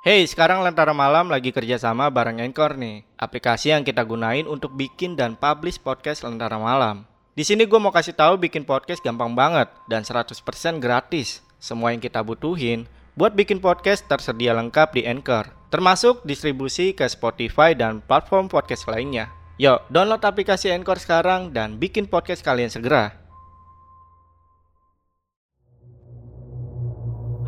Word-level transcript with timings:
Hey, 0.00 0.24
sekarang 0.24 0.64
Lentera 0.64 0.96
Malam 0.96 1.28
lagi 1.28 1.52
kerjasama 1.52 2.08
bareng 2.08 2.40
Anchor 2.40 2.72
nih, 2.72 3.04
aplikasi 3.20 3.76
yang 3.76 3.84
kita 3.84 4.00
gunain 4.00 4.48
untuk 4.48 4.72
bikin 4.72 5.12
dan 5.12 5.36
publish 5.36 5.76
podcast 5.76 6.24
Lentera 6.24 6.56
Malam. 6.56 7.04
Di 7.36 7.44
sini 7.44 7.68
gue 7.68 7.76
mau 7.76 7.92
kasih 7.92 8.16
tahu 8.16 8.40
bikin 8.40 8.64
podcast 8.64 9.04
gampang 9.04 9.36
banget 9.36 9.68
dan 9.92 10.00
100% 10.00 10.40
gratis. 10.80 11.44
Semua 11.60 11.92
yang 11.92 12.00
kita 12.00 12.24
butuhin 12.24 12.88
buat 13.12 13.36
bikin 13.36 13.60
podcast 13.60 14.08
tersedia 14.08 14.56
lengkap 14.56 14.96
di 14.96 15.04
Anchor, 15.04 15.52
termasuk 15.68 16.24
distribusi 16.24 16.96
ke 16.96 17.04
Spotify 17.04 17.76
dan 17.76 18.00
platform 18.00 18.48
podcast 18.48 18.88
lainnya. 18.88 19.28
Yuk, 19.60 19.84
download 19.92 20.24
aplikasi 20.24 20.72
Anchor 20.72 20.96
sekarang 20.96 21.52
dan 21.52 21.76
bikin 21.76 22.08
podcast 22.08 22.40
kalian 22.40 22.72
segera. 22.72 23.19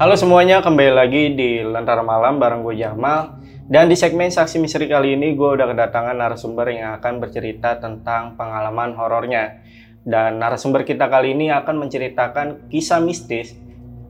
Halo 0.02 0.18
semuanya, 0.18 0.58
kembali 0.58 0.98
lagi 0.98 1.30
di 1.30 1.62
Lentera 1.62 2.02
Malam 2.02 2.42
bareng 2.42 2.66
gue 2.66 2.74
Jamal. 2.74 3.38
Dan 3.70 3.86
di 3.86 3.94
segmen 3.94 4.34
Saksi 4.34 4.58
Misteri 4.58 4.90
kali 4.90 5.14
ini 5.14 5.38
gue 5.38 5.46
udah 5.46 5.62
kedatangan 5.70 6.18
narasumber 6.18 6.74
yang 6.74 6.98
akan 6.98 7.22
bercerita 7.22 7.78
tentang 7.78 8.34
pengalaman 8.34 8.98
horornya. 8.98 9.62
Dan 10.02 10.42
narasumber 10.42 10.82
kita 10.82 11.06
kali 11.06 11.38
ini 11.38 11.54
akan 11.54 11.86
menceritakan 11.86 12.66
kisah 12.66 12.98
mistis 12.98 13.54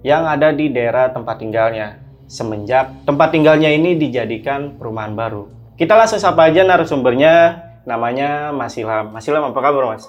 yang 0.01 0.25
ada 0.25 0.49
di 0.49 0.73
daerah 0.73 1.13
tempat 1.13 1.37
tinggalnya. 1.45 2.01
Semenjak 2.25 3.05
tempat 3.05 3.29
tinggalnya 3.29 3.69
ini 3.69 3.93
dijadikan 3.93 4.81
perumahan 4.81 5.13
baru. 5.13 5.77
Kita 5.77 5.93
langsung 5.93 6.25
sapa 6.25 6.49
aja 6.49 6.65
narasumbernya, 6.65 7.69
namanya 7.85 8.49
Mas 8.49 8.81
Ilham. 8.81 9.13
Mas 9.13 9.29
Ilham 9.29 9.45
apa 9.45 9.61
kabar 9.61 9.93
Mas? 9.93 10.09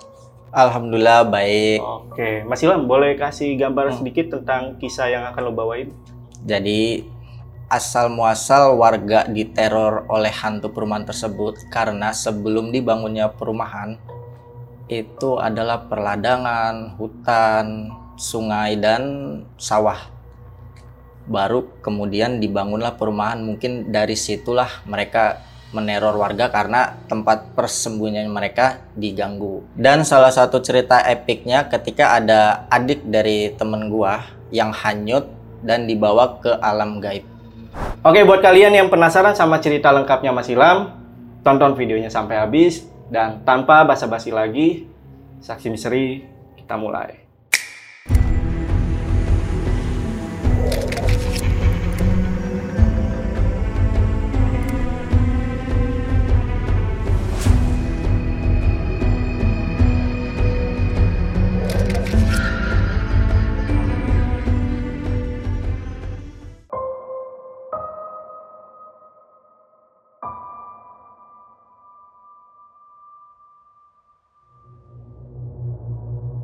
Alhamdulillah 0.53 1.25
baik. 1.33 1.81
Oke, 1.81 2.45
Mas 2.45 2.61
Ilham 2.61 2.85
boleh 2.85 3.17
kasih 3.17 3.57
gambar 3.57 3.89
hmm. 3.89 3.97
sedikit 3.97 4.25
tentang 4.37 4.77
kisah 4.77 5.09
yang 5.09 5.25
akan 5.33 5.49
lo 5.49 5.51
bawain? 5.57 5.89
Jadi 6.45 7.09
asal 7.65 8.13
muasal 8.13 8.77
warga 8.77 9.25
diteror 9.25 10.05
oleh 10.13 10.29
hantu 10.29 10.69
perumahan 10.69 11.09
tersebut 11.09 11.57
karena 11.73 12.13
sebelum 12.13 12.69
dibangunnya 12.69 13.33
perumahan 13.33 13.97
itu 14.85 15.41
adalah 15.41 15.89
perladangan, 15.89 17.01
hutan, 17.01 17.89
sungai 18.13 18.77
dan 18.77 19.01
sawah. 19.57 19.97
Baru 21.25 21.81
kemudian 21.81 22.37
dibangunlah 22.37 22.93
perumahan. 22.93 23.41
Mungkin 23.41 23.89
dari 23.89 24.13
situlah 24.13 24.85
mereka 24.85 25.41
meneror 25.73 26.15
warga 26.15 26.47
karena 26.53 27.01
tempat 27.09 27.51
persembunyian 27.57 28.29
mereka 28.29 28.85
diganggu. 28.93 29.65
Dan 29.73 30.05
salah 30.05 30.29
satu 30.29 30.61
cerita 30.61 31.01
epiknya 31.03 31.65
ketika 31.67 32.15
ada 32.15 32.69
adik 32.69 33.03
dari 33.09 33.51
temen 33.57 33.89
gua 33.89 34.21
yang 34.53 34.69
hanyut 34.69 35.27
dan 35.65 35.89
dibawa 35.89 36.37
ke 36.37 36.53
alam 36.61 37.01
gaib. 37.01 37.25
Oke, 38.05 38.21
buat 38.21 38.45
kalian 38.45 38.77
yang 38.77 38.87
penasaran 38.93 39.33
sama 39.33 39.57
cerita 39.57 39.89
lengkapnya 39.89 40.29
Mas 40.29 40.51
Ilham, 40.51 40.93
tonton 41.41 41.73
videonya 41.73 42.13
sampai 42.13 42.37
habis 42.37 42.85
dan 43.09 43.41
tanpa 43.41 43.81
basa-basi 43.81 44.29
lagi, 44.29 44.85
saksi 45.41 45.73
misteri 45.73 46.21
kita 46.59 46.77
mulai. 46.77 47.22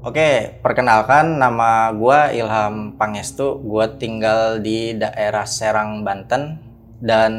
Oke, 0.09 0.57
perkenalkan 0.65 1.37
nama 1.37 1.93
gue 1.93 2.41
Ilham 2.41 2.97
Pangestu. 2.97 3.61
Gue 3.61 3.85
tinggal 4.01 4.57
di 4.57 4.97
daerah 4.97 5.45
Serang, 5.45 6.01
Banten. 6.01 6.57
Dan 6.97 7.33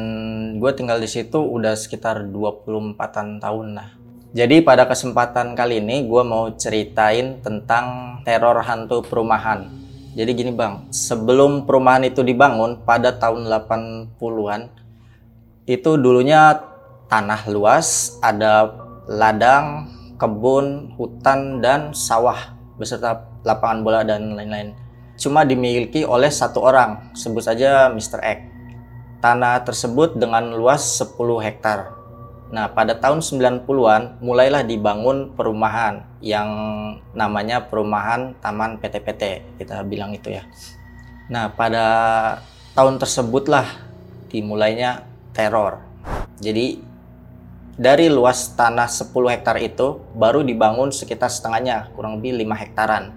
gue 0.55 0.71
tinggal 0.71 1.03
di 1.03 1.09
situ 1.11 1.35
udah 1.35 1.75
sekitar 1.75 2.31
24-an 2.31 3.43
tahun 3.43 3.75
lah. 3.75 3.91
Jadi 4.31 4.63
pada 4.63 4.87
kesempatan 4.87 5.51
kali 5.51 5.83
ini 5.83 6.07
gue 6.07 6.23
mau 6.23 6.47
ceritain 6.55 7.43
tentang 7.43 8.23
teror 8.23 8.63
hantu 8.63 9.03
perumahan. 9.03 9.67
Jadi 10.15 10.31
gini 10.31 10.55
bang, 10.55 10.87
sebelum 10.95 11.67
perumahan 11.67 12.07
itu 12.07 12.23
dibangun 12.23 12.87
pada 12.87 13.11
tahun 13.19 13.51
80-an, 13.51 14.71
itu 15.67 15.91
dulunya 15.99 16.55
tanah 17.11 17.51
luas, 17.51 18.15
ada 18.23 18.71
ladang, 19.11 19.91
kebun, 20.15 20.95
hutan, 20.95 21.59
dan 21.59 21.91
sawah 21.91 22.60
beserta 22.81 23.29
lapangan 23.45 23.79
bola 23.85 24.01
dan 24.01 24.33
lain-lain. 24.33 24.73
Cuma 25.21 25.45
dimiliki 25.45 26.01
oleh 26.01 26.33
satu 26.33 26.65
orang, 26.65 27.13
sebut 27.13 27.45
saja 27.45 27.93
Mr. 27.93 28.17
X. 28.25 28.39
Tanah 29.21 29.61
tersebut 29.61 30.17
dengan 30.17 30.57
luas 30.57 30.81
10 30.97 31.13
hektar. 31.45 31.93
Nah, 32.51 32.67
pada 32.73 32.97
tahun 32.97 33.23
90-an 33.23 34.19
mulailah 34.19 34.65
dibangun 34.65 35.31
perumahan 35.37 36.03
yang 36.19 36.49
namanya 37.15 37.63
Perumahan 37.69 38.35
Taman 38.43 38.75
PT-PT, 38.81 39.55
kita 39.61 39.85
bilang 39.87 40.11
itu 40.11 40.35
ya. 40.35 40.43
Nah, 41.31 41.47
pada 41.53 41.85
tahun 42.75 42.99
tersebutlah 42.99 43.63
dimulainya 44.27 45.07
teror. 45.31 45.79
Jadi 46.43 46.90
dari 47.81 48.13
luas 48.13 48.53
tanah 48.53 48.85
10 48.85 49.09
hektar 49.09 49.57
itu 49.57 49.97
baru 50.13 50.45
dibangun 50.45 50.93
sekitar 50.93 51.33
setengahnya, 51.33 51.89
kurang 51.97 52.21
lebih 52.21 52.45
5 52.45 52.61
hektaran. 52.61 53.09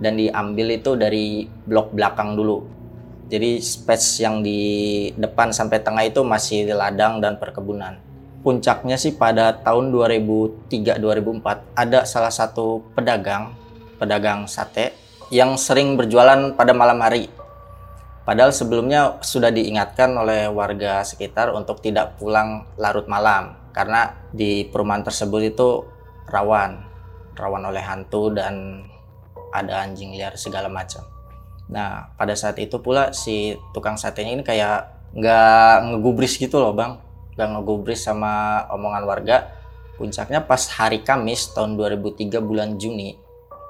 Dan 0.00 0.16
diambil 0.16 0.72
itu 0.72 0.96
dari 0.96 1.44
blok 1.44 1.92
belakang 1.92 2.32
dulu. 2.32 2.64
Jadi 3.28 3.60
space 3.60 4.24
yang 4.24 4.40
di 4.40 4.60
depan 5.20 5.52
sampai 5.52 5.84
tengah 5.84 6.08
itu 6.08 6.24
masih 6.24 6.64
ladang 6.72 7.20
dan 7.20 7.36
perkebunan. 7.36 8.00
Puncaknya 8.40 8.96
sih 8.96 9.12
pada 9.12 9.52
tahun 9.52 9.92
2003-2004 9.92 11.76
ada 11.76 12.08
salah 12.08 12.32
satu 12.32 12.88
pedagang, 12.96 13.52
pedagang 14.00 14.48
sate 14.48 14.96
yang 15.28 15.60
sering 15.60 16.00
berjualan 16.00 16.56
pada 16.56 16.72
malam 16.72 17.04
hari. 17.04 17.28
Padahal 18.24 18.54
sebelumnya 18.54 19.20
sudah 19.20 19.52
diingatkan 19.52 20.08
oleh 20.16 20.48
warga 20.48 21.04
sekitar 21.04 21.52
untuk 21.52 21.84
tidak 21.84 22.16
pulang 22.16 22.64
larut 22.80 23.04
malam 23.10 23.65
karena 23.76 24.16
di 24.32 24.64
perumahan 24.64 25.04
tersebut 25.04 25.52
itu 25.52 25.84
rawan 26.32 26.80
rawan 27.36 27.68
oleh 27.68 27.84
hantu 27.84 28.32
dan 28.32 28.80
ada 29.52 29.84
anjing 29.84 30.16
liar 30.16 30.32
segala 30.40 30.72
macam. 30.72 31.04
Nah 31.68 32.08
pada 32.16 32.32
saat 32.32 32.56
itu 32.56 32.80
pula 32.80 33.12
si 33.12 33.52
tukang 33.76 34.00
satenya 34.00 34.32
ini 34.32 34.40
kayak 34.40 35.12
nggak 35.12 35.92
ngegubris 35.92 36.40
gitu 36.40 36.56
loh 36.56 36.72
bang, 36.72 36.96
nggak 37.36 37.48
ngegubris 37.52 38.00
sama 38.00 38.64
omongan 38.72 39.04
warga. 39.04 39.36
Puncaknya 40.00 40.44
pas 40.44 40.60
hari 40.76 41.04
Kamis 41.04 41.52
tahun 41.52 41.76
2003 41.76 42.40
bulan 42.40 42.76
Juni 42.80 43.26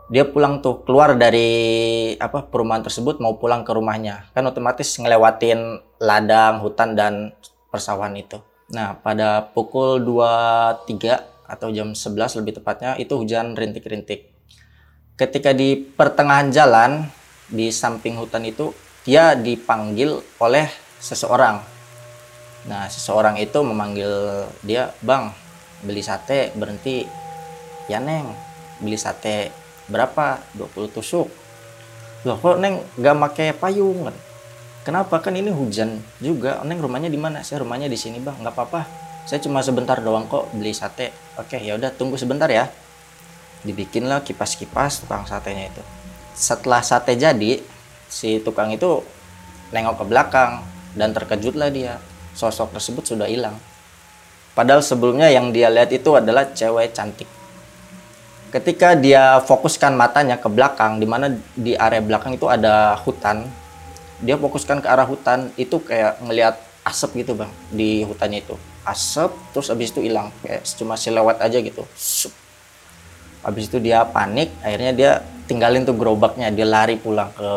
dia 0.07 0.23
pulang 0.23 0.63
tuh 0.63 0.87
keluar 0.87 1.19
dari 1.19 2.15
apa 2.23 2.47
perumahan 2.47 2.87
tersebut 2.87 3.19
mau 3.19 3.35
pulang 3.43 3.67
ke 3.67 3.75
rumahnya 3.75 4.31
kan 4.31 4.47
otomatis 4.47 4.87
ngelewatin 5.03 5.83
ladang 5.99 6.63
hutan 6.63 6.95
dan 6.95 7.15
persawahan 7.75 8.15
itu 8.15 8.39
Nah, 8.67 8.99
pada 8.99 9.47
pukul 9.55 10.03
23 10.03 11.23
atau 11.47 11.71
jam 11.71 11.95
11 11.95 12.43
lebih 12.43 12.59
tepatnya 12.59 12.99
itu 12.99 13.15
hujan 13.15 13.55
rintik-rintik. 13.55 14.35
Ketika 15.15 15.55
di 15.55 15.79
pertengahan 15.79 16.51
jalan 16.51 17.07
di 17.47 17.71
samping 17.71 18.19
hutan 18.19 18.43
itu 18.43 18.75
dia 19.07 19.39
dipanggil 19.39 20.19
oleh 20.43 20.67
seseorang. 20.99 21.63
Nah, 22.67 22.91
seseorang 22.91 23.39
itu 23.39 23.63
memanggil 23.63 24.45
dia, 24.67 24.91
"Bang, 24.99 25.31
beli 25.87 26.03
sate 26.03 26.51
berhenti." 26.59 27.07
"Ya, 27.87 28.03
Neng. 28.03 28.35
Beli 28.83 28.99
sate 28.99 29.55
berapa?" 29.87 30.43
"20 30.59 30.91
tusuk." 30.91 31.31
"Loh, 32.27 32.35
kok 32.35 32.59
Neng 32.59 32.83
gak 32.99 33.15
pakai 33.31 33.55
payung?" 33.55 34.11
Kenapa 34.87 35.19
kan 35.19 35.35
ini 35.35 35.51
hujan 35.51 35.99
juga? 36.23 36.63
Neng 36.63 36.79
rumahnya 36.79 37.11
di 37.11 37.19
mana? 37.19 37.43
Saya 37.43 37.67
rumahnya 37.67 37.91
di 37.91 37.99
sini 37.99 38.23
bang. 38.23 38.39
Nggak 38.39 38.55
apa-apa. 38.55 38.87
Saya 39.27 39.43
cuma 39.43 39.59
sebentar 39.59 39.99
doang 39.99 40.31
kok 40.31 40.47
beli 40.55 40.71
sate. 40.71 41.11
Oke 41.35 41.59
ya 41.59 41.75
udah 41.75 41.91
tunggu 41.91 42.15
sebentar 42.15 42.47
ya. 42.47 42.71
Dibikinlah 43.67 44.23
kipas-kipas 44.23 45.03
tukang 45.03 45.27
satenya 45.27 45.75
itu. 45.75 45.83
Setelah 46.39 46.87
sate 46.87 47.19
jadi, 47.19 47.59
si 48.07 48.39
tukang 48.39 48.71
itu 48.71 49.03
nengok 49.75 49.99
ke 49.99 50.05
belakang 50.07 50.63
dan 50.95 51.11
terkejutlah 51.11 51.75
dia. 51.75 51.99
Sosok 52.39 52.79
tersebut 52.79 53.11
sudah 53.11 53.27
hilang. 53.27 53.59
Padahal 54.55 54.87
sebelumnya 54.87 55.27
yang 55.35 55.51
dia 55.51 55.67
lihat 55.67 55.91
itu 55.91 56.15
adalah 56.15 56.55
cewek 56.55 56.95
cantik. 56.95 57.27
Ketika 58.55 58.95
dia 58.95 59.43
fokuskan 59.43 59.99
matanya 59.99 60.39
ke 60.39 60.47
belakang, 60.47 61.03
di 61.03 61.11
mana 61.11 61.35
di 61.59 61.75
area 61.75 61.99
belakang 61.99 62.39
itu 62.39 62.47
ada 62.47 62.95
hutan, 63.03 63.51
dia 64.21 64.37
fokuskan 64.41 64.81
ke 64.81 64.89
arah 64.89 65.05
hutan 65.05 65.53
itu 65.61 65.77
kayak 65.83 66.21
ngelihat 66.25 66.57
asap 66.87 67.27
gitu 67.27 67.37
bang 67.37 67.51
di 67.69 68.07
hutannya 68.07 68.41
itu. 68.41 68.57
Asap 68.87 69.35
terus 69.51 69.69
abis 69.69 69.91
itu 69.91 70.07
hilang 70.07 70.31
kayak 70.41 70.63
cuma 70.79 70.95
silewat 70.95 71.43
aja 71.43 71.59
gitu. 71.59 71.83
Sup. 71.99 72.33
abis 73.47 73.71
itu 73.71 73.79
dia 73.79 74.03
panik 74.03 74.51
akhirnya 74.59 74.91
dia 74.91 75.11
tinggalin 75.47 75.87
tuh 75.87 75.95
gerobaknya 75.95 76.51
dia 76.51 76.67
lari 76.67 76.99
pulang 76.99 77.31
ke 77.31 77.51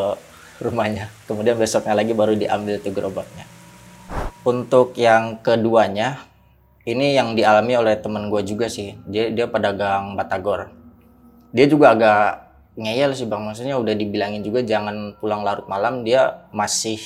rumahnya. 0.61 1.09
Kemudian 1.25 1.57
besoknya 1.57 1.97
lagi 1.97 2.13
baru 2.13 2.35
diambil 2.37 2.77
tuh 2.77 2.93
gerobaknya. 2.93 3.45
Untuk 4.45 4.93
yang 4.99 5.41
keduanya 5.41 6.29
ini 6.85 7.13
yang 7.13 7.33
dialami 7.33 7.73
oleh 7.77 7.95
temen 7.97 8.29
gue 8.29 8.41
juga 8.45 8.69
sih. 8.69 8.97
Dia 9.05 9.29
dia 9.33 9.45
pedagang 9.49 10.13
batagor. 10.13 10.69
Dia 11.49 11.65
juga 11.65 11.97
agak 11.97 12.48
ngeyel 12.79 13.11
sih 13.11 13.27
bang. 13.27 13.43
Maksudnya 13.43 13.75
udah 13.75 13.93
dibilangin 13.93 14.41
juga 14.41 14.63
jangan 14.63 15.19
pulang 15.19 15.43
larut 15.43 15.67
malam 15.67 16.07
dia 16.07 16.47
masih 16.55 16.97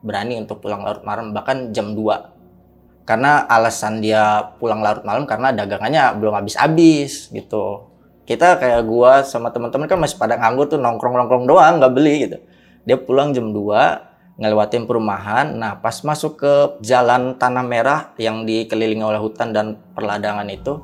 berani 0.00 0.40
untuk 0.40 0.64
pulang 0.64 0.80
larut 0.80 1.04
malam 1.04 1.36
bahkan 1.36 1.76
jam 1.76 1.92
2 1.92 3.04
karena 3.04 3.44
alasan 3.44 4.00
dia 4.00 4.54
pulang 4.56 4.80
larut 4.80 5.04
malam 5.04 5.28
karena 5.28 5.50
dagangannya 5.50 6.14
belum 6.16 6.40
habis-habis 6.40 7.28
gitu. 7.34 7.90
Kita 8.24 8.62
kayak 8.62 8.86
gua 8.86 9.26
sama 9.26 9.50
teman-teman 9.50 9.90
kan 9.90 9.98
masih 9.98 10.14
pada 10.14 10.38
nganggur 10.38 10.70
tuh 10.70 10.78
nongkrong-nongkrong 10.78 11.44
doang 11.50 11.82
nggak 11.82 11.92
beli 11.92 12.30
gitu. 12.30 12.38
Dia 12.86 12.96
pulang 12.96 13.34
jam 13.34 13.50
2 13.50 14.38
ngelewatin 14.38 14.86
perumahan. 14.86 15.58
Nah 15.58 15.82
pas 15.82 15.98
masuk 16.06 16.38
ke 16.38 16.52
jalan 16.86 17.34
tanah 17.34 17.66
merah 17.66 18.00
yang 18.16 18.46
dikelilingi 18.46 19.02
oleh 19.02 19.18
hutan 19.18 19.50
dan 19.50 19.74
perladangan 19.92 20.46
itu 20.46 20.78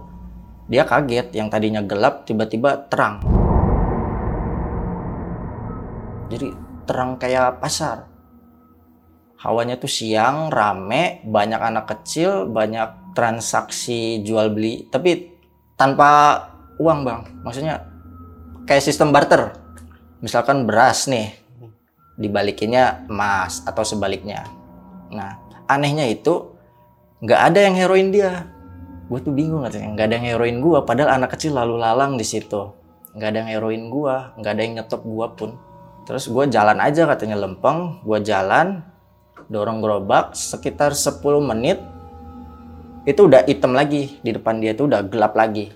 dia 0.66 0.82
kaget 0.82 1.30
yang 1.30 1.46
tadinya 1.46 1.78
gelap 1.78 2.26
tiba-tiba 2.26 2.90
terang 2.90 3.35
jadi 6.30 6.54
terang 6.86 7.18
kayak 7.18 7.58
pasar 7.58 8.16
hawanya 9.46 9.76
tuh 9.76 9.90
siang, 9.90 10.48
rame, 10.48 11.22
banyak 11.22 11.60
anak 11.60 11.86
kecil, 11.86 12.48
banyak 12.48 13.14
transaksi 13.14 14.24
jual 14.24 14.50
beli, 14.52 14.88
tapi 14.88 15.38
tanpa 15.76 16.42
uang 16.80 17.00
bang. 17.04 17.20
Maksudnya 17.44 17.84
kayak 18.64 18.84
sistem 18.84 19.12
barter. 19.12 19.52
Misalkan 20.24 20.64
beras 20.64 21.06
nih, 21.06 21.36
dibalikinnya 22.16 23.06
emas 23.06 23.60
atau 23.68 23.84
sebaliknya. 23.84 24.48
Nah, 25.12 25.36
anehnya 25.68 26.08
itu 26.08 26.56
nggak 27.20 27.40
ada 27.52 27.58
yang 27.60 27.76
heroin 27.76 28.08
dia. 28.10 28.48
Gue 29.06 29.22
tuh 29.22 29.30
bingung 29.30 29.62
katanya, 29.62 29.94
nggak 29.94 30.06
ada 30.10 30.14
yang 30.18 30.26
heroin 30.34 30.58
gue, 30.58 30.78
padahal 30.82 31.22
anak 31.22 31.38
kecil 31.38 31.54
lalu 31.54 31.78
lalang 31.78 32.18
di 32.18 32.26
situ. 32.26 32.74
Nggak 33.14 33.28
ada 33.30 33.38
yang 33.44 33.50
heroin 33.54 33.82
gue, 33.86 34.14
nggak 34.42 34.52
ada 34.52 34.62
yang 34.64 34.74
nyetop 34.82 35.06
gue 35.06 35.26
pun. 35.38 35.50
Terus 36.06 36.30
gue 36.30 36.44
jalan 36.46 36.78
aja 36.78 37.02
katanya 37.10 37.34
lempeng, 37.34 37.98
gue 38.06 38.22
jalan, 38.22 38.78
dorong 39.50 39.82
gerobak 39.82 40.38
sekitar 40.38 40.94
10 40.94 41.18
menit 41.42 41.82
itu 43.10 43.26
udah 43.26 43.42
hitam 43.42 43.74
lagi. 43.74 44.22
Di 44.22 44.30
depan 44.30 44.62
dia 44.62 44.70
itu 44.70 44.86
udah 44.86 45.02
gelap 45.02 45.34
lagi. 45.34 45.74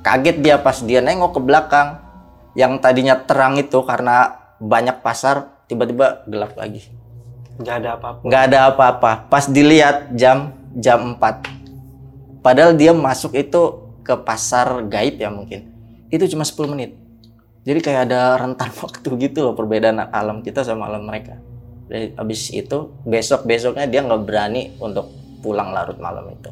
Kaget 0.00 0.40
dia 0.40 0.56
pas 0.56 0.80
dia 0.80 1.04
nengok 1.04 1.36
ke 1.36 1.40
belakang. 1.44 2.00
Yang 2.56 2.72
tadinya 2.80 3.16
terang 3.16 3.60
itu 3.60 3.80
karena 3.84 4.40
banyak 4.56 5.04
pasar 5.04 5.64
tiba-tiba 5.68 6.24
gelap 6.24 6.56
lagi. 6.56 6.88
Nggak 7.60 7.76
ada 7.76 7.88
apa-apa. 8.00 8.20
Nggak 8.24 8.42
ada 8.48 8.58
apa-apa. 8.72 9.12
Pas 9.28 9.44
dilihat 9.48 10.16
jam 10.16 10.56
jam 10.72 11.20
4 11.20 12.40
padahal 12.40 12.72
dia 12.72 12.96
masuk 12.96 13.36
itu 13.36 13.92
ke 14.00 14.16
pasar 14.16 14.80
gaib 14.88 15.20
ya 15.20 15.28
mungkin. 15.28 15.68
Itu 16.08 16.24
cuma 16.28 16.44
10 16.44 16.72
menit 16.72 17.01
jadi 17.62 17.78
kayak 17.78 18.00
ada 18.10 18.34
rentan 18.42 18.70
waktu 18.82 19.08
gitu 19.22 19.38
loh 19.46 19.54
perbedaan 19.54 20.02
alam 20.10 20.42
kita 20.42 20.66
sama 20.66 20.90
alam 20.90 21.06
mereka. 21.06 21.38
Dari 21.86 22.10
habis 22.18 22.50
itu 22.50 22.90
besok 23.06 23.46
besoknya 23.46 23.86
dia 23.86 24.02
nggak 24.02 24.22
berani 24.26 24.74
untuk 24.82 25.06
pulang 25.42 25.70
larut 25.70 25.98
malam 26.02 26.26
itu. 26.34 26.50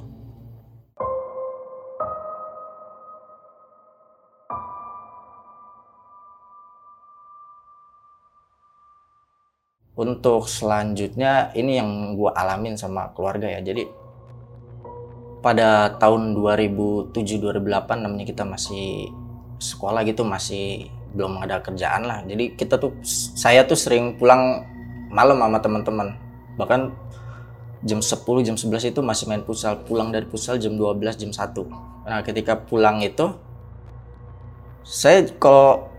Untuk 10.00 10.48
selanjutnya 10.48 11.52
ini 11.52 11.76
yang 11.76 12.16
gue 12.16 12.30
alamin 12.32 12.78
sama 12.78 13.12
keluarga 13.12 13.50
ya. 13.50 13.60
Jadi 13.60 13.84
pada 15.44 15.92
tahun 16.00 16.38
2007-2008 16.38 18.00
namanya 18.00 18.24
kita 18.24 18.48
masih 18.48 19.12
sekolah 19.60 20.00
gitu 20.08 20.24
masih 20.24 20.88
belum 21.14 21.42
ada 21.42 21.58
kerjaan 21.62 22.06
lah. 22.06 22.22
Jadi 22.26 22.54
kita 22.54 22.78
tuh 22.78 22.94
saya 23.36 23.66
tuh 23.66 23.78
sering 23.78 24.16
pulang 24.18 24.66
malam 25.10 25.38
sama 25.42 25.58
teman-teman. 25.58 26.08
Bahkan 26.56 26.80
jam 27.86 28.00
10 28.02 28.46
jam 28.46 28.56
11 28.56 28.92
itu 28.92 29.00
masih 29.00 29.24
main 29.26 29.42
futsal. 29.42 29.80
Pulang 29.82 30.14
dari 30.14 30.26
futsal 30.28 30.60
jam 30.60 30.76
12 30.76 31.16
jam 31.16 31.32
1 31.32 31.90
nah 32.00 32.24
ketika 32.24 32.56
pulang 32.56 32.98
itu 33.04 33.30
saya 34.82 35.28
kalau 35.36 35.92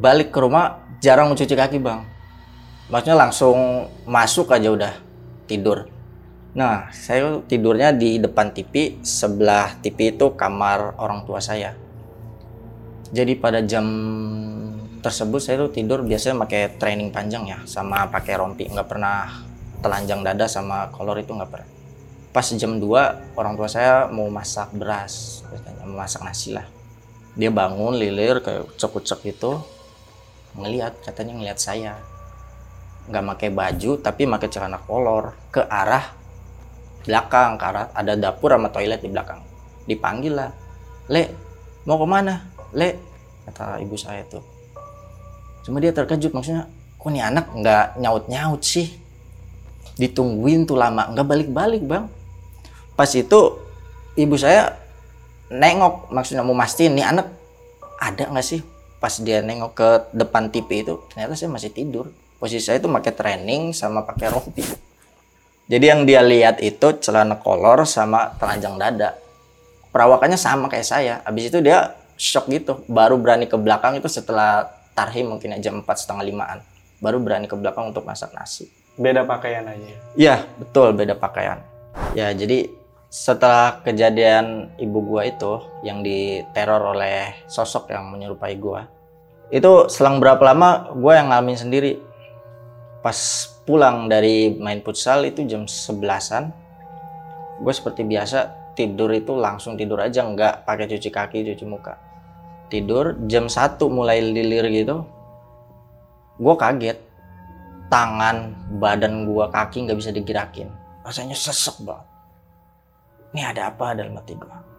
balik 0.00 0.34
ke 0.34 0.38
rumah 0.40 0.82
jarang 0.98 1.30
mencuci 1.30 1.54
kaki 1.54 1.78
bang. 1.78 2.02
Maksudnya 2.90 3.14
langsung 3.14 3.86
masuk 4.08 4.50
aja 4.50 4.72
udah 4.72 4.92
tidur. 5.46 5.86
Nah 6.56 6.90
saya 6.90 7.38
tidurnya 7.44 7.94
di 7.94 8.18
depan 8.18 8.50
TV 8.50 8.98
sebelah 9.04 9.78
TV 9.78 10.16
itu 10.16 10.34
kamar 10.34 10.96
orang 10.98 11.22
tua 11.28 11.38
saya. 11.38 11.76
Jadi 13.12 13.36
pada 13.36 13.60
jam 13.60 13.84
tersebut 15.02 15.42
saya 15.42 15.58
tuh 15.66 15.74
tidur 15.74 16.06
biasanya 16.06 16.46
pakai 16.46 16.78
training 16.78 17.10
panjang 17.10 17.44
ya 17.50 17.58
sama 17.66 18.06
pakai 18.06 18.38
rompi. 18.38 18.70
Nggak 18.70 18.88
pernah 18.88 19.42
telanjang 19.82 20.22
dada 20.22 20.46
sama 20.46 20.88
kolor 20.94 21.18
itu 21.18 21.34
nggak 21.34 21.50
pernah. 21.50 21.68
Pas 22.32 22.46
jam 22.48 22.78
2 22.78 23.36
orang 23.36 23.54
tua 23.58 23.68
saya 23.68 24.06
mau 24.08 24.30
masak 24.30 24.72
beras 24.72 25.42
katanya 25.50 25.84
mau 25.84 26.00
masak 26.00 26.22
nasi 26.22 26.54
lah. 26.54 26.64
Dia 27.34 27.50
bangun 27.50 27.98
lilir 27.98 28.40
kayak 28.40 28.72
ucek-ucek 28.72 29.20
gitu. 29.26 29.60
Ngelihat 30.54 31.02
katanya 31.02 31.34
ngelihat 31.36 31.58
saya. 31.58 31.98
Nggak 33.10 33.24
pakai 33.36 33.50
baju 33.50 33.90
tapi 33.98 34.22
pakai 34.24 34.48
celana 34.48 34.78
kolor. 34.78 35.34
Ke 35.50 35.66
arah 35.66 36.14
belakang 37.02 37.58
ke 37.58 37.64
arah 37.66 37.90
ada 37.90 38.14
dapur 38.14 38.54
sama 38.54 38.70
toilet 38.70 39.02
di 39.02 39.10
belakang. 39.10 39.42
Dipanggil 39.84 40.38
lah 40.38 40.54
le 41.10 41.26
mau 41.82 41.98
ke 41.98 42.06
mana? 42.06 42.46
Le 42.70 42.94
kata 43.42 43.82
ibu 43.82 43.98
saya 43.98 44.22
tuh 44.30 44.51
cuma 45.62 45.78
dia 45.78 45.94
terkejut 45.94 46.34
maksudnya 46.34 46.66
kok 46.98 47.10
nih 47.10 47.22
anak 47.22 47.46
nggak 47.50 47.84
nyaut 47.98 48.24
nyaut 48.30 48.62
sih? 48.62 48.94
Ditungguin 49.98 50.66
tuh 50.66 50.78
lama 50.78 51.10
nggak 51.10 51.26
balik 51.26 51.48
balik 51.50 51.82
bang. 51.82 52.06
Pas 52.94 53.10
itu 53.14 53.58
ibu 54.14 54.34
saya 54.38 54.78
nengok 55.52 56.14
maksudnya 56.14 56.46
mau 56.46 56.56
mastiin 56.56 56.94
nih 56.94 57.06
anak 57.06 57.26
ada 57.98 58.30
nggak 58.30 58.46
sih? 58.46 58.60
Pas 59.02 59.18
dia 59.18 59.42
nengok 59.42 59.72
ke 59.74 59.88
depan 60.14 60.50
TV 60.50 60.86
itu 60.86 60.94
ternyata 61.10 61.34
saya 61.34 61.50
masih 61.50 61.74
tidur. 61.74 62.10
Posisi 62.42 62.62
saya 62.70 62.82
itu 62.82 62.90
pakai 62.90 63.12
training 63.14 63.70
sama 63.70 64.02
pakai 64.02 64.30
rompi. 64.30 64.66
Jadi 65.70 65.84
yang 65.86 66.02
dia 66.02 66.20
lihat 66.26 66.58
itu 66.58 66.98
celana 66.98 67.38
kolor 67.38 67.86
sama 67.86 68.34
telanjang 68.38 68.74
dada. 68.78 69.14
Perawakannya 69.94 70.34
sama 70.34 70.66
kayak 70.66 70.86
saya. 70.86 71.14
Habis 71.22 71.54
itu 71.54 71.62
dia 71.62 71.94
shock 72.18 72.50
gitu 72.50 72.82
baru 72.90 73.18
berani 73.18 73.46
ke 73.46 73.54
belakang 73.54 73.98
itu 73.98 74.10
setelah 74.10 74.68
tarhim 74.92 75.32
mungkin 75.32 75.56
ya, 75.56 75.70
jam 75.70 75.80
empat 75.80 76.04
setengah 76.04 76.24
limaan. 76.24 76.58
Baru 77.02 77.18
berani 77.18 77.50
ke 77.50 77.56
belakang 77.58 77.90
untuk 77.90 78.06
masak 78.06 78.30
nasi. 78.36 78.70
Beda 78.92 79.24
pakaian 79.24 79.64
aja 79.64 79.96
Iya 80.14 80.36
betul 80.60 80.92
beda 80.92 81.16
pakaian. 81.16 81.64
Ya 82.12 82.28
jadi 82.30 82.68
setelah 83.12 83.80
kejadian 83.84 84.72
ibu 84.80 85.04
gua 85.04 85.28
itu 85.28 85.60
yang 85.84 86.00
diteror 86.04 86.96
oleh 86.96 87.44
sosok 87.48 87.92
yang 87.92 88.08
menyerupai 88.08 88.56
gua 88.56 88.88
itu 89.52 89.92
selang 89.92 90.16
berapa 90.16 90.40
lama 90.40 90.92
gua 90.96 91.20
yang 91.20 91.28
ngalamin 91.32 91.58
sendiri. 91.58 91.92
Pas 93.02 93.18
pulang 93.66 94.06
dari 94.06 94.54
main 94.58 94.82
futsal 94.82 95.26
itu 95.26 95.46
jam 95.46 95.66
11-an 95.66 96.50
gue 97.62 97.74
seperti 97.74 98.02
biasa 98.02 98.38
tidur 98.74 99.14
itu 99.14 99.38
langsung 99.38 99.78
tidur 99.78 100.02
aja 100.02 100.26
nggak 100.26 100.66
pakai 100.66 100.90
cuci 100.90 101.08
kaki 101.14 101.38
cuci 101.54 101.64
muka 101.68 101.94
tidur 102.72 103.20
jam 103.28 103.52
1 103.52 103.76
mulai 103.92 104.24
lilir 104.24 104.64
gitu 104.72 105.04
gue 106.40 106.54
kaget. 106.56 106.98
Tangan 107.92 108.56
badan 108.80 109.28
gue 109.28 109.44
kaki 109.52 109.84
nggak 109.84 110.00
bisa 110.00 110.16
digerakin. 110.16 110.72
Rasanya 111.04 111.36
sesek 111.36 111.84
banget. 111.84 112.08
Ini 113.36 113.52
ada 113.52 113.68
apa 113.68 113.92
dalam 113.92 114.16
hati 114.16 114.32
gue 114.32 114.72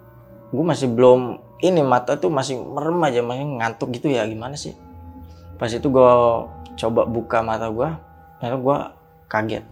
gue 0.53 0.61
masih 0.61 0.85
belum 0.93 1.41
ini 1.65 1.81
mata 1.81 2.13
tuh 2.13 2.29
masih 2.29 2.61
merem 2.61 3.01
aja 3.01 3.25
masih 3.25 3.57
ngantuk 3.57 3.89
gitu 3.97 4.13
ya 4.13 4.29
gimana 4.29 4.53
sih? 4.53 4.77
Pas 5.57 5.69
itu 5.73 5.89
gue 5.89 6.11
coba 6.77 7.01
buka 7.09 7.41
mata 7.41 7.73
gue 7.73 7.89
ternyata 8.37 8.57
gue 8.61 8.77
kaget. 9.33 9.65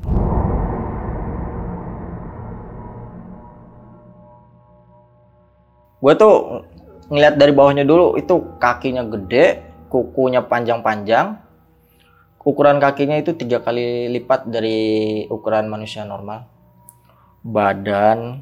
Gue 6.02 6.14
tuh 6.18 6.66
ngeliat 7.12 7.36
dari 7.36 7.52
bawahnya 7.52 7.84
dulu 7.84 8.16
itu 8.16 8.56
kakinya 8.56 9.04
gede 9.04 9.60
kukunya 9.92 10.48
panjang-panjang. 10.48 11.36
Ukuran 12.42 12.82
kakinya 12.82 13.20
itu 13.20 13.38
tiga 13.38 13.62
kali 13.62 14.10
lipat 14.18 14.48
dari 14.48 15.22
ukuran 15.28 15.68
manusia 15.68 16.08
normal. 16.08 16.48
Badan 17.44 18.42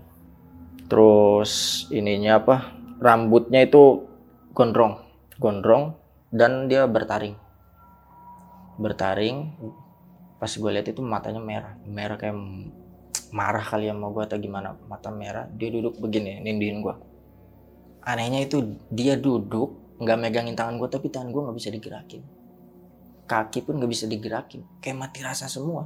terus 0.85 1.83
ininya 1.91 2.39
apa 2.39 2.55
rambutnya 3.01 3.65
itu 3.65 4.07
gondrong 4.53 5.01
gondrong 5.41 5.97
dan 6.29 6.69
dia 6.69 6.85
bertaring. 6.85 7.35
Bertaring 8.79 9.37
pas 10.39 10.51
gue 10.53 10.71
lihat 10.71 10.87
itu 10.87 11.01
matanya 11.01 11.41
merah. 11.41 11.73
Merah 11.83 12.15
kayak 12.15 12.37
marah 13.33 13.65
kali 13.65 13.91
ya 13.91 13.97
mau 13.97 14.13
gue 14.13 14.23
atau 14.23 14.37
gimana 14.39 14.77
mata 14.87 15.11
merah. 15.11 15.49
Dia 15.51 15.73
duduk 15.73 15.99
begini 15.99 16.39
nindihin 16.39 16.79
gue 16.85 17.08
anehnya 18.09 18.41
itu 18.49 18.81
dia 18.89 19.13
duduk 19.13 20.01
nggak 20.01 20.17
megangin 20.17 20.57
tangan 20.57 20.81
gue 20.81 20.89
tapi 20.89 21.13
tangan 21.13 21.29
gue 21.29 21.41
nggak 21.45 21.57
bisa 21.59 21.69
digerakin. 21.69 22.21
Kaki 23.29 23.61
pun 23.61 23.77
nggak 23.77 23.91
bisa 23.91 24.09
digerakin. 24.09 24.65
Kayak 24.81 24.97
mati 24.97 25.19
rasa 25.21 25.45
semua. 25.45 25.85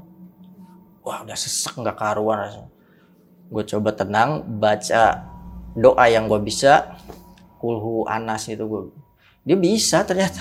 Wah 1.03 1.27
udah 1.27 1.36
sesak 1.36 1.75
nggak 1.75 2.00
karuan 2.00 2.39
rasanya. 2.39 2.72
Gue 3.51 3.63
coba 3.68 3.92
tenang 3.92 4.39
baca 4.62 5.27
doa 5.75 6.06
yang 6.08 6.32
gue 6.32 6.39
bisa. 6.39 6.96
Kulhu 7.60 8.08
anas 8.08 8.48
itu 8.48 8.63
gue 8.63 8.82
dia 9.44 9.60
bisa 9.60 10.08
ternyata. 10.08 10.39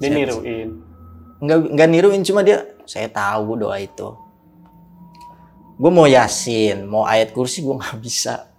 Dia 0.00 0.10
niruin. 0.10 0.80
nggak 1.44 1.58
nggak 1.76 1.88
niruin 1.92 2.24
cuma 2.24 2.40
dia 2.40 2.64
saya 2.88 3.12
tahu 3.12 3.60
doa 3.60 3.76
itu. 3.76 4.16
Gue 5.76 5.90
mau 5.92 6.08
yasin 6.08 6.88
mau 6.88 7.04
ayat 7.04 7.36
kursi 7.36 7.60
gue 7.60 7.74
nggak 7.76 8.00
bisa 8.00 8.53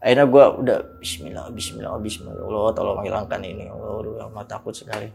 akhirnya 0.00 0.26
gue 0.26 0.44
udah 0.64 0.78
Bismillah 0.98 1.46
Bismillah 1.52 2.00
Bismillah. 2.00 2.34
Ya 2.40 2.44
Allah 2.48 2.74
tolong 2.74 3.00
hilangkan 3.04 3.40
ini. 3.44 3.68
Ya 3.68 3.72
Allah 3.76 3.96
udah 4.00 4.32
amat 4.32 4.46
takut 4.48 4.72
sekali. 4.72 5.12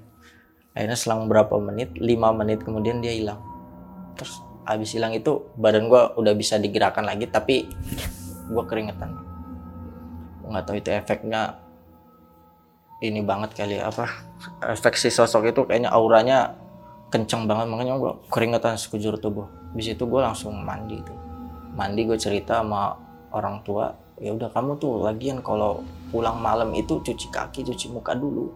Akhirnya 0.77 0.97
selang 0.97 1.25
berapa 1.25 1.57
menit 1.57 1.97
lima 1.97 2.29
menit 2.31 2.61
kemudian 2.61 3.01
dia 3.01 3.11
hilang. 3.11 3.41
Terus 4.15 4.39
habis 4.65 4.93
hilang 4.93 5.13
itu 5.13 5.49
badan 5.57 5.89
gue 5.89 6.01
udah 6.21 6.33
bisa 6.37 6.61
digerakkan 6.61 7.05
lagi 7.05 7.25
tapi 7.25 7.65
gue 8.45 8.63
keringetan. 8.69 9.17
Nggak 10.45 10.63
tahu 10.69 10.75
itu 10.77 10.89
efeknya 10.93 11.57
ini 13.03 13.19
banget 13.25 13.51
kali 13.57 13.75
apa 13.81 14.07
efek 14.63 14.95
si 14.95 15.11
sosok 15.11 15.51
itu 15.51 15.61
kayaknya 15.67 15.91
auranya 15.91 16.55
kenceng 17.11 17.43
banget 17.45 17.67
makanya 17.67 17.97
gue 17.97 18.13
keringetan 18.29 18.77
sekujur 18.77 19.17
tubuh. 19.17 19.49
Di 19.73 19.81
situ 19.81 20.05
gue 20.05 20.21
langsung 20.21 20.53
mandi 20.61 21.01
tuh. 21.01 21.17
Mandi 21.73 22.05
gue 22.05 22.15
cerita 22.15 22.61
sama 22.61 22.95
orang 23.33 23.65
tua 23.65 24.04
ya 24.19 24.31
udah 24.31 24.49
kamu 24.51 24.79
tuh 24.79 25.03
lagian 25.03 25.43
kalau 25.43 25.83
pulang 26.11 26.39
malam 26.39 26.71
itu 26.71 27.03
cuci 27.03 27.27
kaki 27.31 27.67
cuci 27.67 27.91
muka 27.91 28.15
dulu. 28.15 28.51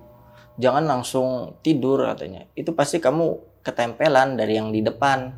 Jangan 0.59 0.83
langsung 0.83 1.55
tidur 1.63 2.03
katanya. 2.03 2.43
Itu 2.55 2.75
pasti 2.75 2.99
kamu 2.99 3.59
ketempelan 3.63 4.35
dari 4.35 4.59
yang 4.59 4.75
di 4.75 4.83
depan. 4.83 5.31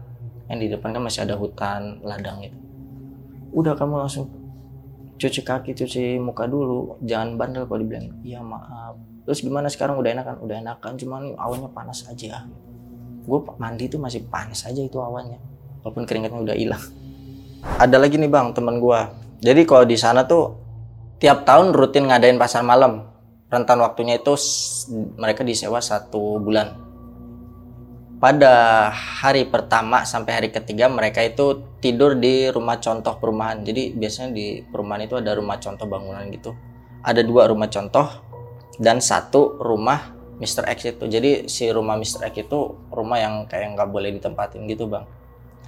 Yang 0.50 0.60
di 0.60 0.68
depan 0.74 0.90
kan 0.98 1.02
masih 1.06 1.22
ada 1.26 1.38
hutan 1.38 2.02
ladang 2.02 2.42
itu. 2.42 2.58
Udah 3.54 3.78
kamu 3.78 4.02
langsung 4.02 4.30
cuci 5.22 5.42
kaki 5.46 5.78
cuci 5.78 6.18
muka 6.18 6.50
dulu. 6.50 6.98
Jangan 7.06 7.38
bandel 7.38 7.70
kalau 7.70 7.82
dibilang 7.86 8.22
iya 8.26 8.42
maaf. 8.42 8.98
Terus 9.30 9.46
gimana 9.46 9.70
sekarang? 9.70 10.02
Udah 10.02 10.10
enakan? 10.10 10.42
Udah 10.42 10.58
enakan 10.58 10.94
cuman 10.98 11.38
awannya 11.38 11.70
panas 11.70 12.10
aja. 12.10 12.50
Gue 13.22 13.46
mandi 13.62 13.86
itu 13.86 14.02
masih 14.02 14.26
panas 14.26 14.66
aja 14.66 14.82
itu 14.82 14.98
awannya 14.98 15.38
walaupun 15.82 16.06
keringatnya 16.06 16.42
udah 16.42 16.58
hilang. 16.58 16.84
Ada 17.78 17.98
lagi 18.02 18.18
nih 18.18 18.30
bang 18.30 18.54
teman 18.58 18.82
gue 18.82 19.00
jadi 19.42 19.62
kalau 19.66 19.90
di 19.90 19.98
sana 19.98 20.24
tuh 20.30 20.56
tiap 21.18 21.44
tahun 21.44 21.74
rutin 21.74 22.08
ngadain 22.08 22.38
pasar 22.38 22.62
malam 22.62 23.10
rentan 23.50 23.82
waktunya 23.84 24.22
itu 24.22 24.38
mereka 25.18 25.44
disewa 25.44 25.82
satu 25.82 26.40
bulan 26.40 26.78
pada 28.22 28.88
hari 28.94 29.50
pertama 29.50 30.06
sampai 30.06 30.32
hari 30.38 30.50
ketiga 30.54 30.86
mereka 30.86 31.26
itu 31.26 31.66
tidur 31.82 32.14
di 32.14 32.54
rumah 32.54 32.78
contoh 32.78 33.18
perumahan 33.18 33.66
jadi 33.66 33.98
biasanya 33.98 34.30
di 34.30 34.62
perumahan 34.62 35.10
itu 35.10 35.18
ada 35.18 35.34
rumah 35.34 35.58
contoh 35.58 35.90
bangunan 35.90 36.30
gitu 36.30 36.54
ada 37.02 37.26
dua 37.26 37.50
rumah 37.50 37.66
contoh 37.66 38.06
dan 38.78 39.02
satu 39.02 39.58
rumah 39.58 40.14
Mr. 40.38 40.70
X 40.70 40.98
itu 40.98 41.06
jadi 41.10 41.50
si 41.50 41.66
rumah 41.74 41.98
Mr. 41.98 42.30
X 42.30 42.46
itu 42.46 42.78
rumah 42.94 43.18
yang 43.18 43.50
kayak 43.50 43.74
nggak 43.74 43.90
boleh 43.90 44.14
ditempatin 44.14 44.70
gitu 44.70 44.86
bang 44.86 45.06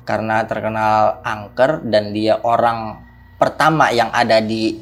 karena 0.05 0.45
terkenal 0.45 1.25
angker 1.25 1.81
dan 1.89 2.13
dia 2.13 2.37
orang 2.41 3.01
pertama 3.43 3.91
yang 3.91 4.07
ada 4.15 4.39
di 4.39 4.79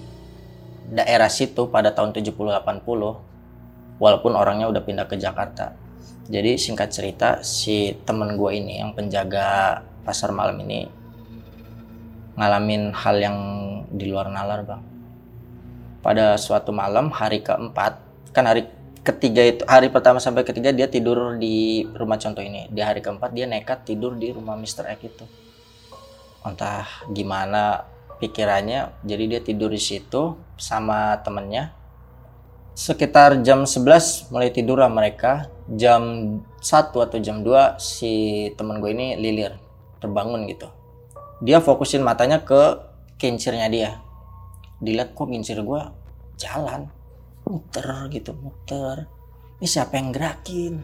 daerah 0.85 1.33
situ 1.33 1.73
pada 1.73 1.89
tahun 1.97 2.13
70-80 2.13 2.61
walaupun 3.97 4.37
orangnya 4.37 4.69
udah 4.69 4.85
pindah 4.85 5.09
ke 5.09 5.17
Jakarta. 5.17 5.73
Jadi 6.29 6.61
singkat 6.61 6.93
cerita 6.93 7.41
si 7.41 7.97
temen 8.05 8.37
gue 8.37 8.53
ini 8.53 8.77
yang 8.77 8.93
penjaga 8.93 9.81
pasar 10.05 10.29
malam 10.29 10.61
ini 10.61 10.85
ngalamin 12.37 12.93
hal 12.93 13.17
yang 13.17 13.37
di 13.89 14.05
luar 14.13 14.29
nalar 14.29 14.61
bang. 14.61 14.81
Pada 16.05 16.37
suatu 16.37 16.69
malam 16.69 17.09
hari 17.09 17.41
keempat 17.41 17.97
kan 18.29 18.45
hari 18.45 18.69
ketiga 19.01 19.41
itu 19.41 19.65
hari 19.65 19.89
pertama 19.89 20.21
sampai 20.21 20.45
ketiga 20.45 20.69
dia 20.69 20.85
tidur 20.85 21.33
di 21.41 21.89
rumah 21.97 22.21
contoh 22.21 22.45
ini. 22.45 22.69
Di 22.69 22.85
hari 22.85 23.01
keempat 23.01 23.33
dia 23.33 23.49
nekat 23.49 23.89
tidur 23.89 24.13
di 24.13 24.29
rumah 24.29 24.53
Mr. 24.53 24.85
X 24.93 25.01
itu. 25.01 25.25
Entah 26.45 26.85
gimana 27.09 27.90
pikirannya 28.21 29.01
jadi 29.01 29.23
dia 29.25 29.41
tidur 29.41 29.73
di 29.73 29.81
situ 29.81 30.37
sama 30.61 31.17
temennya. 31.25 31.73
Sekitar 32.77 33.41
jam 33.41 33.65
11 33.65 34.29
mulai 34.29 34.53
tidur 34.53 34.79
mereka. 34.87 35.49
Jam 35.71 36.01
1 36.61 36.93
atau 36.93 37.17
jam 37.17 37.41
2 37.41 37.81
si 37.81 38.47
temen 38.53 38.77
gue 38.77 38.93
ini 38.93 39.17
lilir 39.17 39.57
terbangun 39.97 40.45
gitu. 40.45 40.69
Dia 41.41 41.57
fokusin 41.57 42.05
matanya 42.05 42.45
ke 42.45 42.77
kincirnya 43.17 43.67
dia. 43.67 43.91
Dilihat 44.77 45.17
kok 45.17 45.27
kincir 45.27 45.57
gue 45.65 45.81
jalan 46.37 46.89
muter 47.45 48.07
gitu 48.13 48.37
muter. 48.37 49.09
Ini 49.61 49.67
siapa 49.67 49.97
yang 49.97 50.13
gerakin? 50.13 50.81